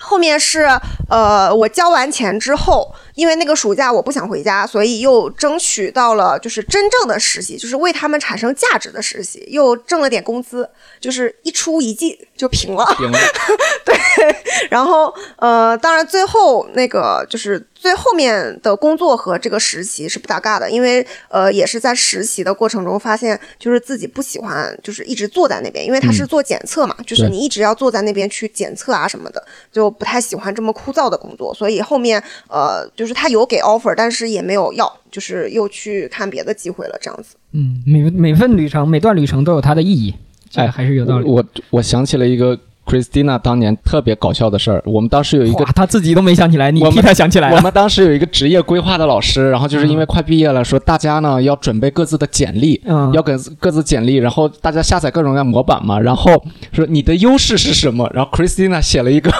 [0.00, 0.68] 后面是
[1.10, 12.86] 呃，我交完钱之后，因为那个暑假我不想回家，所以又争取到了就是真正的实习，就是为他们产生价值的实习，又挣了点工资，就是一出一进就平了。
[12.96, 13.18] 平了。
[14.70, 37.36] 然后呃，当然最后那个就是最后面的工作和这个实习是不搭嘎的，因为呃也是在实习的过程中发现，就是自己不喜欢就是一直坐在那边，因为他是做检测嘛，就是你一直要坐在那边去检测啊什么的，就不太喜欢这么枯燥的工作，所以后面呃就是就是他有给 offer，但是也没有要，就是又去看别的机会了，这样子。
[37.52, 40.14] 嗯，每每份旅程每段旅程都有它的意义，
[40.50, 41.24] 这哎还是有道理。
[41.26, 47.62] 我我想起了一个 Christina 当年特别搞笑的事儿，我们当时有一个，他自己都没想起来，你我们替他想起来我了。
[47.62, 58.10] 们当时有一个职业规划的老师，然后就是因为快毕业了，说大家呢要准备各自的简历，嗯，要给各自简历，然后大家下载各种各样模板嘛，然后说你的优势是什么？
[58.12, 59.30] 然后 Christina 写了一个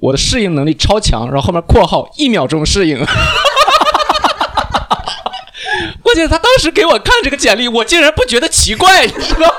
[0.00, 2.98] 我的适应能力超强，然后后面括号一秒钟适应。
[6.02, 9.54] 关键他当时给我看这个简历，我竟然不觉得奇怪，你知道吗？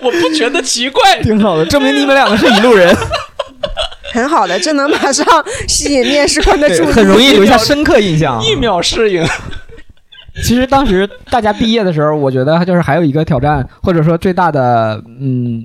[0.02, 2.96] 我不觉得奇怪，挺好的，证明你们两个是一路人，
[4.14, 5.26] 很好的，这能马上
[5.68, 6.92] 吸引面试官的注意。
[6.92, 8.42] 很容易留下深刻印象。
[8.42, 9.26] 一秒适应。
[10.42, 15.62] 其实当时大家毕业的时候，我觉得就是还有一个挑战，或者说最大的嗯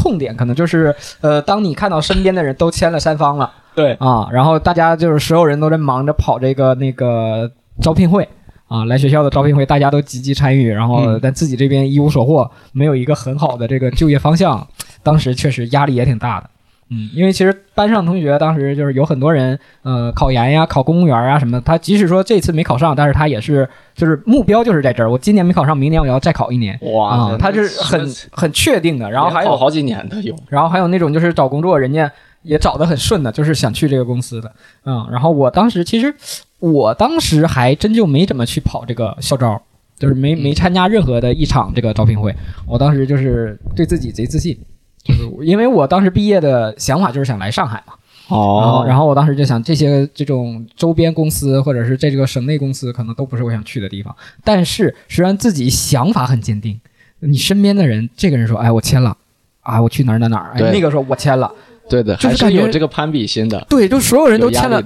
[0.00, 7.50] 痛点，可能就是呃，当你看到身边的人都签了三方了对，啊，然后大家就是所有人都在忙着跑这个那个
[7.82, 8.26] 招聘会。
[8.68, 14.64] 啊，来学校的招聘会，大家都积极参与，然后嗯但自己这边一无所获，没有一个很好的这个就业方向，
[15.02, 16.48] 当时确实压力也挺大的。
[16.90, 29.08] 嗯，因为其实班上同学当时就是有很多人，呃，考研呀、考公务员啊什么的，他即使说这次没考上，但是他也是就是目标就是在这儿，我今年没考上，明年我要再考一年哇啊，他是很很确定的。
[29.10, 32.10] 然后还有好几年的有，然后还有那种就是找工作，人家
[32.42, 34.52] 也找得很顺的，就是想去这个公司的，
[34.84, 35.06] 嗯。
[35.12, 36.12] 然后我当时其实
[36.58, 39.62] 我当时还真就没怎么去跑这个校招，
[39.96, 42.34] 就是没没参加任何的一场这个招聘会。
[42.66, 44.58] 我当时就是对自己贼自信，
[45.02, 47.94] 就是因为我当时毕业的想法就是想来上海嘛。
[48.28, 54.14] 然后，哦然后我当时就想，这些这种周边公司或者是在这个省内公司，可能都不是我想去的地方。
[54.44, 56.80] 但是，虽然自己想法很坚定，
[57.18, 59.16] 你身边的人，这个人说：“哎，我签了，
[59.62, 61.50] 啊，我去哪儿哪儿哪儿。”哎，那个说：“我签了。
[61.88, 64.80] 对的，还是就是感觉有这个攀比心的”，对，就所有人都签了，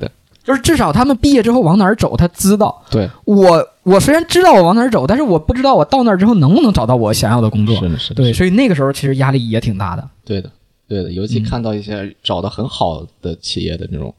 [0.44, 2.82] 就是至少他们毕业之后往哪儿走，他知道。
[2.90, 7.74] 对，我我虽然知道我往哪儿走，但是我不知道我到那儿之后能不能找到我想要的工作。
[7.76, 10.08] 是的，是的，对，所以那个时候其实压力也挺大的。
[10.24, 10.50] 对的，
[10.86, 14.14] 对的，尤其嗯看到一些找的很好的企业的那种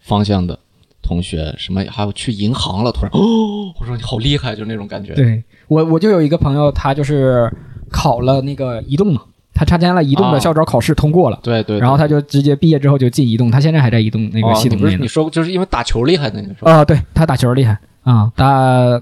[0.00, 0.58] 方向的
[1.02, 5.14] 同学，什么还有去银行了，突然哦，我说你好厉害，就那种感觉。
[5.14, 7.50] 对我，我就有一个朋友，他就是
[7.90, 9.22] 考了那个移动嘛，
[9.60, 11.38] 他参加了移动的啊校招考试，通过了。
[11.42, 15.06] 对对，然后他就直接毕业之后就进移动，他现在还在移动那个系统内呢不是你。
[15.06, 16.70] 说就是因为打球厉害的那个？
[16.70, 18.46] 啊、对他打球厉害啊，打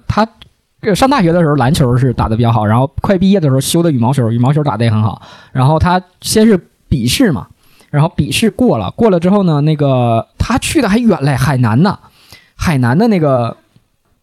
[0.09, 0.27] 他
[0.81, 5.23] 呃上大学的时候篮球是打的比较好，然后快毕业的时候修的羽毛球，羽毛球打的也很好。
[5.53, 7.47] 然后他先是笔试嘛，
[7.91, 11.97] 然后笔试过了，过了之后呢，那个他去的还远嘞，海南呢，
[12.57, 13.57] 海南的那个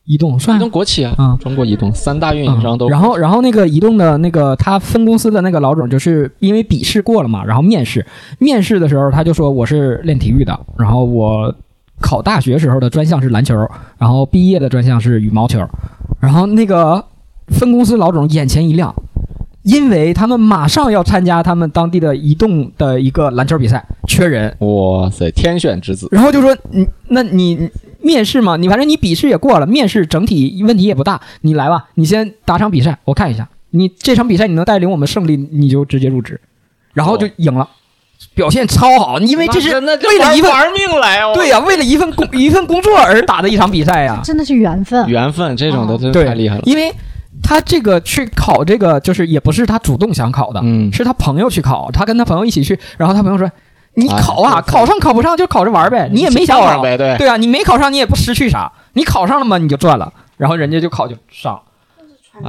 [0.05, 8.05] 移动算移动国企啊，嗯中国移动三大运营商都嗯然后，然后那个移动的那个他分公司的那个老总，就是因为笔试过了嘛，然后面试，
[8.39, 11.53] 面试的时候他就说我是练体育的，然后我
[11.99, 13.55] 考大学时候的专项是篮球，
[13.97, 15.59] 然后毕业的专项是羽毛球，
[16.19, 17.03] 然后那个
[17.47, 18.93] 分公司老总眼前一亮。
[19.65, 26.07] 因为他们马上要参加他们当地的移动的一个篮球比赛，缺人，哇塞，天选之子。
[26.11, 36.39] 然后就说你，那你你面试嘛，你反正你笔试也过了，面试整体问题也不大，你来吧，你先打场比赛，我看一下，你这场比赛你能带领我们胜利，你就直接入职，
[36.93, 37.67] 然后就赢了，
[38.35, 45.07] 表现超好，因为这是那真的为了一份玩玩命来哦，对呀、为了一份工一份工作而打的一场比赛呀、真的是缘分。
[45.07, 46.61] 缘分这种的哦真的，太厉害了。
[46.65, 46.93] 因为
[47.45, 53.49] 他这个去考这个，就是也不是他主动想考的，嗯，是他朋友去考，他跟他朋友一起去，然后他朋友说。
[53.97, 54.73] 你哎考啊，对。
[54.73, 57.17] 考上考不上就考着玩呗，你也没想考，上呗，对。
[57.17, 61.57] 对啊，你没考上，你也不失去啥，你考上了嘛，你就赚了，然后人家就考就上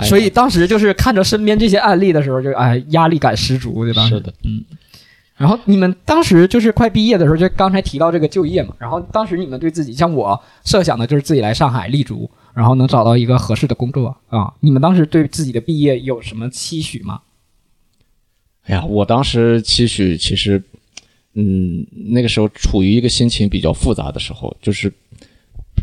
[0.02, 4.04] 所以当时就是看着身边这些案例的时候就，哎压力感十足，对吧？
[4.08, 4.64] 是的，嗯。
[5.36, 14.54] 然后你们当时就是快毕业的时候，就刚才提到这个就业嘛，然后当时你们对自己，像我设想的就是自己来上海立足，然后能找到一个合适的工作啊。
[14.60, 17.20] 你们当时对自己的毕业有什么期许吗？
[18.62, 20.60] 哎呀，我当时期许其实，
[21.34, 24.92] 嗯，那个时候处于一个心情比较复杂的时候，就是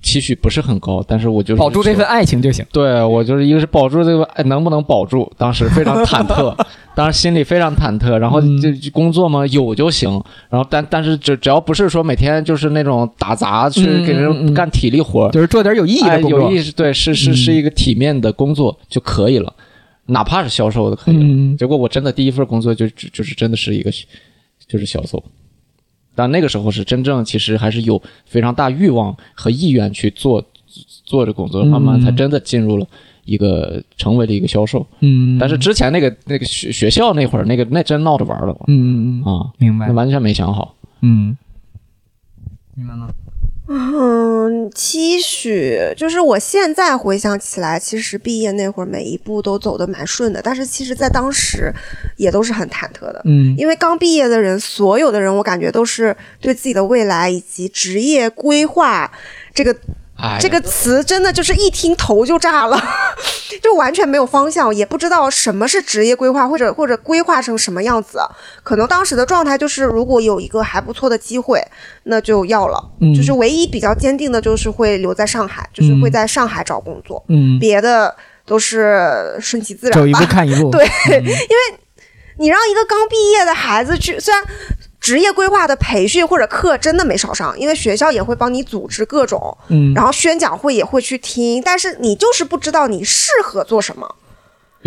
[0.03, 2.63] 期许不是很高，但是我就是保住这份爱情就行。
[2.71, 5.31] 对我就是一个是保住这个，哎，能不能保住？
[5.37, 6.55] 当时非常忐忑，
[6.93, 8.17] 当时心里非常忐忑。
[8.17, 10.11] 然后嗯这这工作嘛有就行，
[10.49, 16.41] 然后但但是只只要不是说每天就是那种打杂去给人嗯干体力活，就是做点有意义哎的工作。
[16.41, 19.53] 有意义，对，是是嗯是一个体面的工作就可以了，
[20.07, 23.89] 哪怕是销售的可以结果我真的第一份工作就就就是真的是一个
[24.67, 25.23] 就是销售，
[26.15, 30.43] 但那个时候是真正其实还是有非常大欲望和意愿去做
[31.05, 32.85] 做这工作，嗯慢慢才真的进入了
[33.25, 34.85] 一个成为了一个销售。
[34.99, 39.93] 嗯，但是之前那个那个学学校那会儿那个那真闹着玩儿了嗯嗯嗯，啊，明白那。
[39.93, 40.75] 完全没想好。
[41.01, 41.37] 嗯，
[42.75, 43.07] 你们呢？
[43.65, 51.73] 嗯，期许就是我现在回想起来，其实毕业那会儿每一步都走得蛮顺的，但是其实在当时
[52.17, 53.21] 也都是很忐忑的。
[53.23, 59.09] 嗯因为刚毕业的人，所有的人，我感觉都是对自己的未来以及职业规划
[59.53, 59.73] 这个
[60.15, 62.79] 哎，这个词真的就是一听头就炸了，
[63.61, 68.19] 就完全没有方向，也不知道什么是职业规划，或者或者规划成什么样子。
[68.61, 71.61] 可能当时的状态就是，如果有一个还不错的机会，
[72.03, 72.91] 那就要了。
[73.01, 80.25] 嗯就是唯一比较坚定的就是会留在上海，就是会在上海找工作，嗯，别的都是顺其自走一步。
[80.25, 80.69] 看一步。
[80.71, 81.25] 对嗯
[82.39, 84.43] 你让一个刚毕业的孩子去，虽然
[85.03, 89.55] 职业规划的培训或者课真的没少上，因为学校也会帮你组织各种。
[89.67, 94.15] 嗯，然后宣讲会也会去听，但是你就是不知道你适合做什么，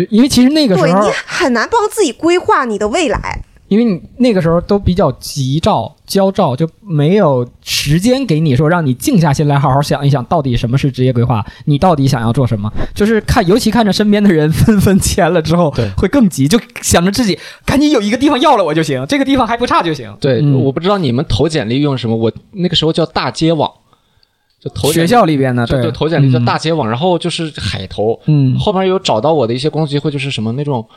[0.09, 3.43] 因为其实那个时候对你，很难帮自己规划你的未来。
[3.67, 12.71] 因为你那个时候都比较急躁、焦躁，就没有时间给你说让你静下心来好好想一想，到底什么是职业规划，你到底想要做什么。
[12.95, 15.89] 就是看，尤其看着身边的人纷纷 签了之后，对。
[15.97, 20.15] 会更急，就想着自己赶紧有一个地方要了我就行，这个地方还不差就行。
[20.21, 20.63] 对，嗯。
[20.63, 23.69] 我不知道你们投简历用什么，我那个时候叫大街网，
[24.61, 25.83] 就投学校里边呢，就对。
[25.83, 26.45] 就投简历叫嗯。
[26.45, 28.57] 大街网，然后就是海投，嗯。
[28.57, 30.87] 后面有找到我的一些工作机会，就是什么那种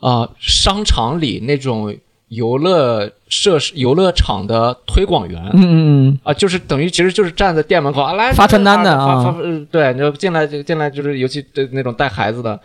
[0.00, 1.94] 啊、商场里那种
[2.34, 5.42] 游乐设施、游乐场的推广员。
[5.54, 12.60] 嗯嗯嗯，啊，就是等于其实就是站在店门口啊，来发传单的啊发发呃对，你就进来就进来就是尤其对那种带孩子的，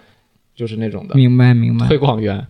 [0.56, 1.98] 就是那种的明白明白推。
[1.98, 2.46] 广员。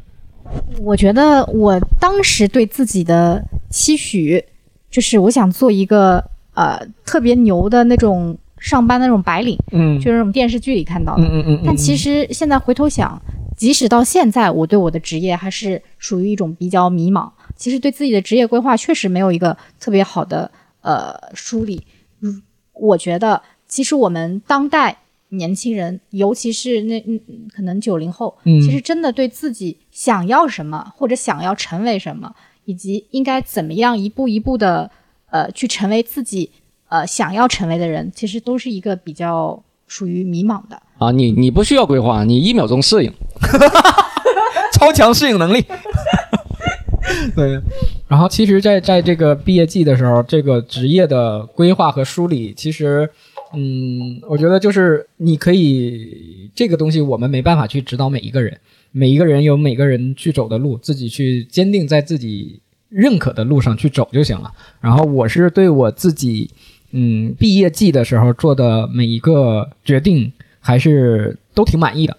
[0.79, 4.43] 我觉得我当时对自己的期许，
[4.89, 6.23] 就是我想做一个
[6.55, 11.23] 呃特别牛的那种上班的那种白领，嗯就是我们电视剧里看到的。
[11.23, 13.21] 嗯嗯嗯，但其实现在回头想，
[13.59, 17.29] 即使到现在，我对我的职业还是属于一种比较迷茫。
[17.57, 20.49] 其实对自己的职业规划确实没有一个特别好的
[20.79, 21.85] 呃梳理。
[22.21, 22.41] 嗯，
[22.71, 27.19] 我觉得其实我们当代年轻人，尤其是那嗯
[27.53, 32.33] 可能九零后，嗯其实真的对自己想要什么或者想要成为什么，
[32.63, 34.89] 以及应该怎么样一步一步的
[35.31, 36.49] 呃去成为自己
[36.87, 40.81] 呃想要成为的人，其实都是一个比较属于迷茫的。
[40.99, 43.11] 啊，你你不需要规划，你一秒钟适应。
[44.71, 45.65] 超强适应能力。
[47.35, 47.59] 对，
[48.07, 53.09] 然后其实在，在这个毕业季的时候，这个职业的规划和梳理，其实，
[53.53, 58.57] 嗯，我觉得就是你可以这个东西，我们没办法去指导每一个人，
[58.91, 64.51] 每一个人有每个人去走的路，自己去坚定在自己认可的路上去走就行了。
[64.79, 66.51] 然后我是对我自己，
[66.91, 72.17] 嗯，毕业季的时候做的每一个决定，还是都挺满意的。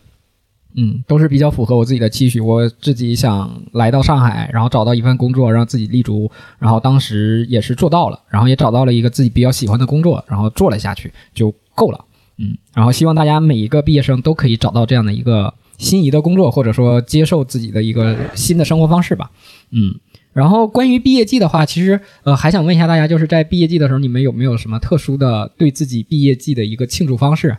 [0.74, 2.40] 嗯，都是比较符合我自己的期许。
[2.40, 6.30] 我自己想来到上海，然后找到一份工作，让自己立足。
[6.60, 12.04] 然后当时也是做到了，然后也找到了一个自己比较喜欢的工作，然后做了下去就够了。
[12.38, 19.28] 嗯，然后希望大家每一个毕业生都可以找到这样的一个心仪的工作，或者说接受自己的一个新的生活方式吧。
[19.72, 19.92] 嗯，
[20.32, 27.56] 然后关于毕业季的话，其实呃还想问一下大家，就是在毕业季的时候，你们有没有什么特殊的对自己毕业季的一个庆祝方式？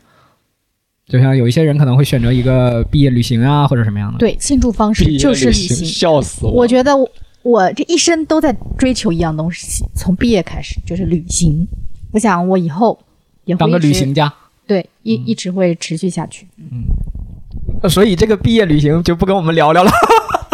[1.07, 4.17] 就像有一些人可能会选择一个毕业旅行啊，或者什么样的。
[4.17, 5.86] 对，庆祝方式就是旅行。
[5.86, 6.51] 笑死我！
[6.51, 7.09] 我觉得我
[7.43, 11.67] 我这一生都在追求一样东西，从毕业开始就是旅行。
[12.11, 12.97] 我想我以后
[13.43, 14.34] 也会当个旅行家。
[14.65, 16.47] 对，一嗯一直会持续下去。
[16.57, 16.86] 嗯
[17.89, 19.91] 所以这个毕业旅行就不跟我们聊聊了，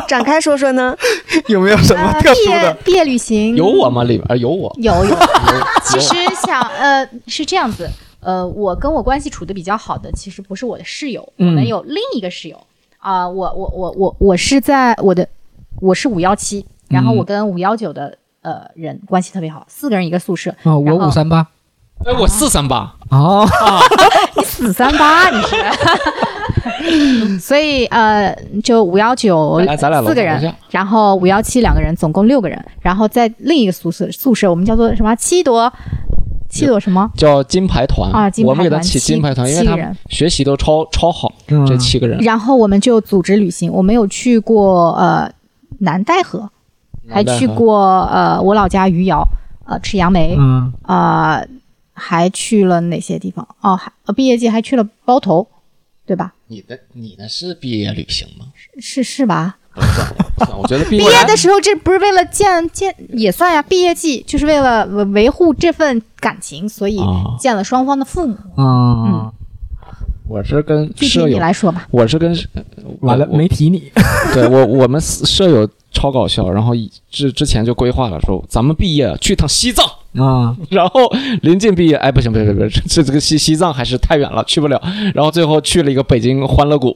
[0.08, 0.95] 展开说说呢？
[1.47, 2.74] 有没有什么呃，特毕业殊的？
[2.86, 4.03] 毕业旅行有我吗？
[4.03, 4.74] 里边有我。
[4.78, 5.12] 有有。
[5.12, 5.18] 有
[5.86, 7.89] 其实想呃是这样子，
[8.22, 12.60] 呃，我跟我关系处的比较好的，其实不是我的室友，嗯我们有另一个室友
[12.99, 15.26] 啊、我我我我我是在我的
[15.80, 20.53] 我是五幺七，然后嗯我跟五幺九的呃人关系特别好，四个人一个宿舍。
[20.64, 21.47] 哦，我五三八。
[22.05, 23.47] 哎，我四三八，哦，
[24.38, 25.55] 你死三八你是？
[27.39, 32.63] 所以呃，就五幺九来咱俩四个人，然后五幺七两个人，总共六个人。
[32.82, 35.71] 然后在另一个宿舍宿舍，我们叫做什么七朵
[36.49, 37.11] 七朵什么？
[37.15, 42.19] 叫金牌团啊金牌团我们给他起金牌团，因为他学习都超超好，嗯这七个人。
[42.19, 45.30] 然后我们就组织旅行，我们有去过呃
[45.80, 46.49] 南戴河，
[47.09, 49.28] 还去过呃我老家余姚，
[49.65, 51.41] 呃吃杨梅，嗯，啊、
[51.93, 53.45] 还去了哪些地方？
[53.61, 55.45] 哦，还呃毕业季还去了包头，
[56.05, 56.34] 对吧？
[56.48, 58.45] 你的你的是毕业旅行吗？
[58.80, 59.58] 是是吧？
[59.74, 68.36] 不算不算，我觉得毕毕业的时候，这不是为了见见也算呀，毕业季就是为了维维护这份感情，所以啊，见了双方的父母。
[68.58, 69.32] 嗯，
[70.28, 71.88] 我是跟舍友，来说吧。
[71.91, 72.36] 我是跟
[73.02, 73.91] 完了没提你。
[74.34, 76.74] 对我我们舍友超搞笑，然后
[77.12, 79.86] 之之前就规划了说，咱们毕业去趟西藏，
[80.16, 84.82] 啊， 然后临近毕业，哎，不行不行不行，这这个西西藏还是太远了，去不了。
[85.14, 86.95] 然后最后去了一个北京欢乐谷，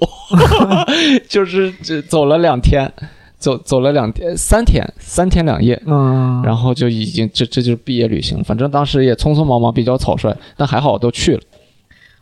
[1.30, 2.92] 就是这走了两天，
[3.38, 8.44] 走走了两天三天三天两夜，嗯，然后就已经这这就是毕业旅行。
[8.44, 11.42] 反正当时也匆匆忙忙，比较草率，但还好都去了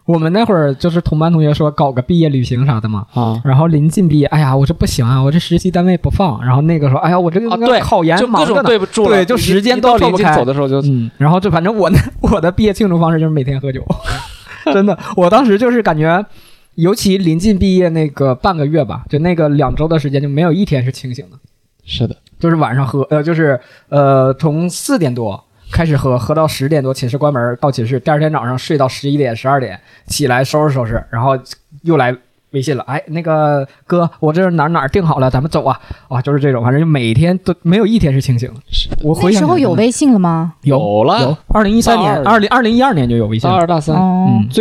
[0.09, 3.39] 我们那会儿就是同班同学说搞个毕业旅行啥的嘛，啊。
[3.45, 6.43] 然后临近毕业，哎呀，我这不行啊，我这实习单位不放。
[6.43, 8.63] 然后那个说，哎呀，我这个考研忙着呢。
[8.63, 11.99] 对不住，对就时间一到临近走的时候就嗯，然后就反正我那
[12.33, 13.85] 我的毕业庆祝方式就是每天喝酒，
[14.73, 16.25] 真的，我当时就是感觉，
[16.73, 21.37] 尤其临近毕业那个半个月吧，就那个两周的时间，就没有一天是清醒的，
[21.85, 25.39] 是的，就是晚上喝，呃，就是呃从四点多
[25.71, 31.37] 开始喝，喝到十点多，寝室关门到寝室，第二天早上睡到十一点、十二点，起来收拾收拾，然后
[31.83, 32.15] 又来
[32.51, 38.59] 微信了，哎，那个哥，我这哪哪儿订好了，咱们走啊， 啊，就是这种，反正就每天都没有一天是清醒的。
[39.03, 40.55] 我回那时候有微信了吗？
[40.63, 43.95] 有有了有，二零一三年、大二零二零一二年就有微信了，大二大三，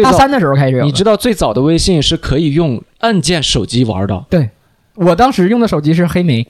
[0.03, 0.85] 大三的时候开始有。
[0.85, 4.51] 你知道最早的微信是可以用按键手机玩的，对，
[4.95, 6.47] 我当时用的手机是黑莓，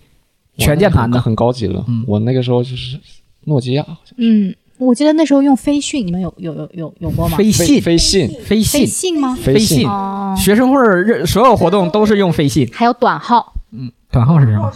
[0.56, 1.20] 全键盘的。
[1.20, 1.84] 很高级了。
[1.86, 2.98] 嗯我那个时候就是
[3.44, 3.84] 诺基亚，
[4.16, 7.36] 嗯，我记得那时候用飞讯，你们有有有有有过吗？
[7.36, 9.34] 飞信，飞信，飞飞信，吗？
[9.40, 9.88] 飞信。
[9.88, 12.68] 哦，学生会儿任所有活动都是用飞信。
[12.72, 14.72] 还有短号，嗯短号是什么？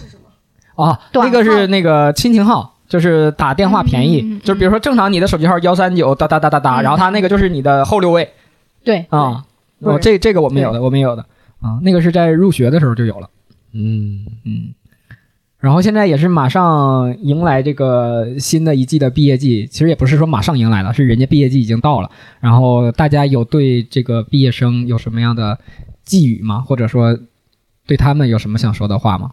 [0.75, 4.21] 啊，短那个是那个亲情号，就是打电话便宜。
[4.23, 6.83] 嗯嗯嗯就是比如说正常你的手机号幺三九哒哒哒哒哒，嗯。
[6.83, 8.31] 然后他那个就是你的后六位。
[8.83, 9.45] 对，啊。
[9.79, 11.27] 我哦，这这个我们有的，我们有的。
[11.61, 13.29] 啊，那个是在入学的时候就有了。
[13.73, 14.73] 嗯，嗯，
[15.63, 22.11] 然后现在也是马上迎来这个新的一季的毕业季，其实也不是说马上迎来了，是人家毕业季已经到了。
[22.41, 25.61] 然后大家有对这个毕业生有什么样的
[26.05, 26.61] 寄语吗？
[26.61, 27.17] 或者说
[27.87, 29.31] 对他们有什么想说的话吗？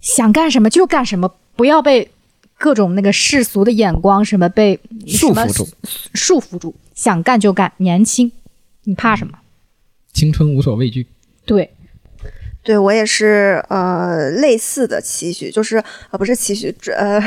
[0.00, 2.10] 想干什么就干什么，不要被
[2.58, 5.68] 各种那个世俗的眼光什么被束缚住，
[6.14, 8.32] 束缚住，想干就干，年轻，
[8.82, 9.38] 你怕什么？
[10.12, 11.06] 青春无所畏惧。
[11.46, 11.70] 对，
[12.64, 17.20] 对我也是呃类似的期许，就是呃不是期许，呃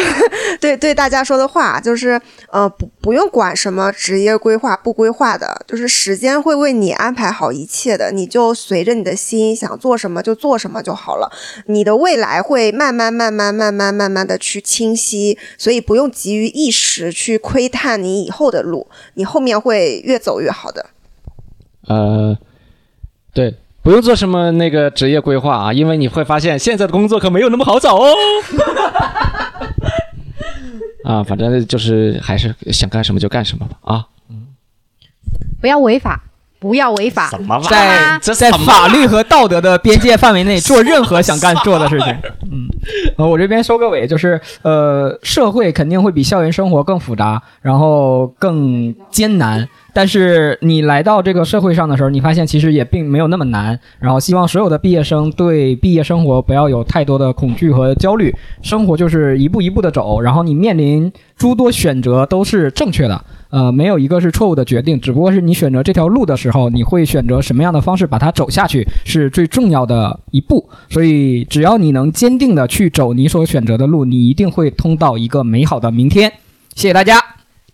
[0.60, 2.20] 对对大家说的话，就是
[2.50, 11.32] 呃不不用管什么职业规划不规划的，就是时间会为你安排好一切的，你就随着你的心想做什么就做什么就好了，
[11.66, 20.86] 你的未来会慢慢慢慢慢慢慢慢的去清晰，所以不用急于一时去窥探你以后的路，你后面会越走越好的。
[21.86, 22.36] 呃，
[23.32, 28.14] 对，不用做什么那个职业规划啊，因为你会发现现在的工作可没有那么好找哦。
[31.04, 34.06] 啊，反正就是还是想干什么就干什么吧啊！
[35.60, 36.24] 不要违法，
[36.64, 37.30] 不要违法。
[37.42, 42.08] 么在这在法律和道德的边界范围内做任何想干做的事情。
[42.50, 42.66] 嗯，
[43.18, 49.68] 呃，我这边收个尾，就是呃，社会肯定会比校园生活更复杂，然后更艰难。
[49.92, 53.78] 但是你来到这个社会上的时候，你发现其实也并没有那么难。
[54.00, 63.22] 然后希望所有的毕业生对毕业生活不要有太多的恐惧和焦虑，生活就是一步一步的走，然后你面临诸多选择都是正确的。
[63.54, 70.68] 呃，没有一个是错误的决定，只不过是你选择这条路的时候，你会选择什么样的方式把它走下去，是最重要的一步。
[70.90, 76.28] 所以，只要你能坚定的去走你所选择的路，你一定会通到一个美好的明天。
[76.74, 77.16] 谢谢大家，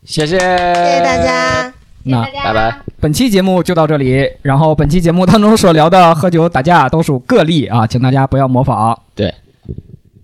[0.05, 1.73] 谢谢，谢谢谢大家。
[2.03, 2.79] 那拜拜。
[3.01, 4.29] 本期节目就到这里。
[4.43, 9.01] 然后，本期节目当中所聊的喝酒打架都属个例啊，请大家不要模仿。
[9.15, 9.33] 对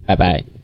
[0.04, 0.55] 拜拜。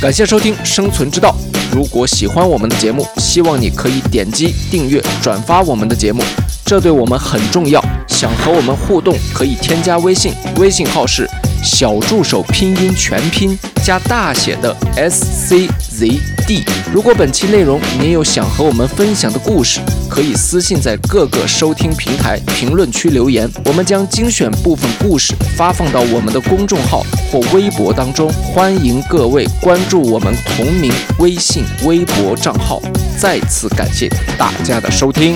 [0.00, 1.34] 感谢收听《生存之道》。
[1.74, 6.22] 如果喜欢我们的节目，希望你可以点击订阅、转发我们的节目，
[6.68, 7.82] 这对我们很重要。
[8.08, 11.26] 想和我们互动，可以添加微信，微信号是
[11.64, 16.64] 小助手拼音全拼加大写的 S C Z D。
[16.92, 27.02] 如果本期内容你也有想和我们分享的故事，可以私信在各个收听平台评论区留言，我们将精选部分故事发放到我们的公众号
[27.32, 32.78] 或微博当中，欢迎各位关注我们同名微信、微博账号。
[33.16, 34.06] 再次感谢
[34.36, 35.34] 大家的收听。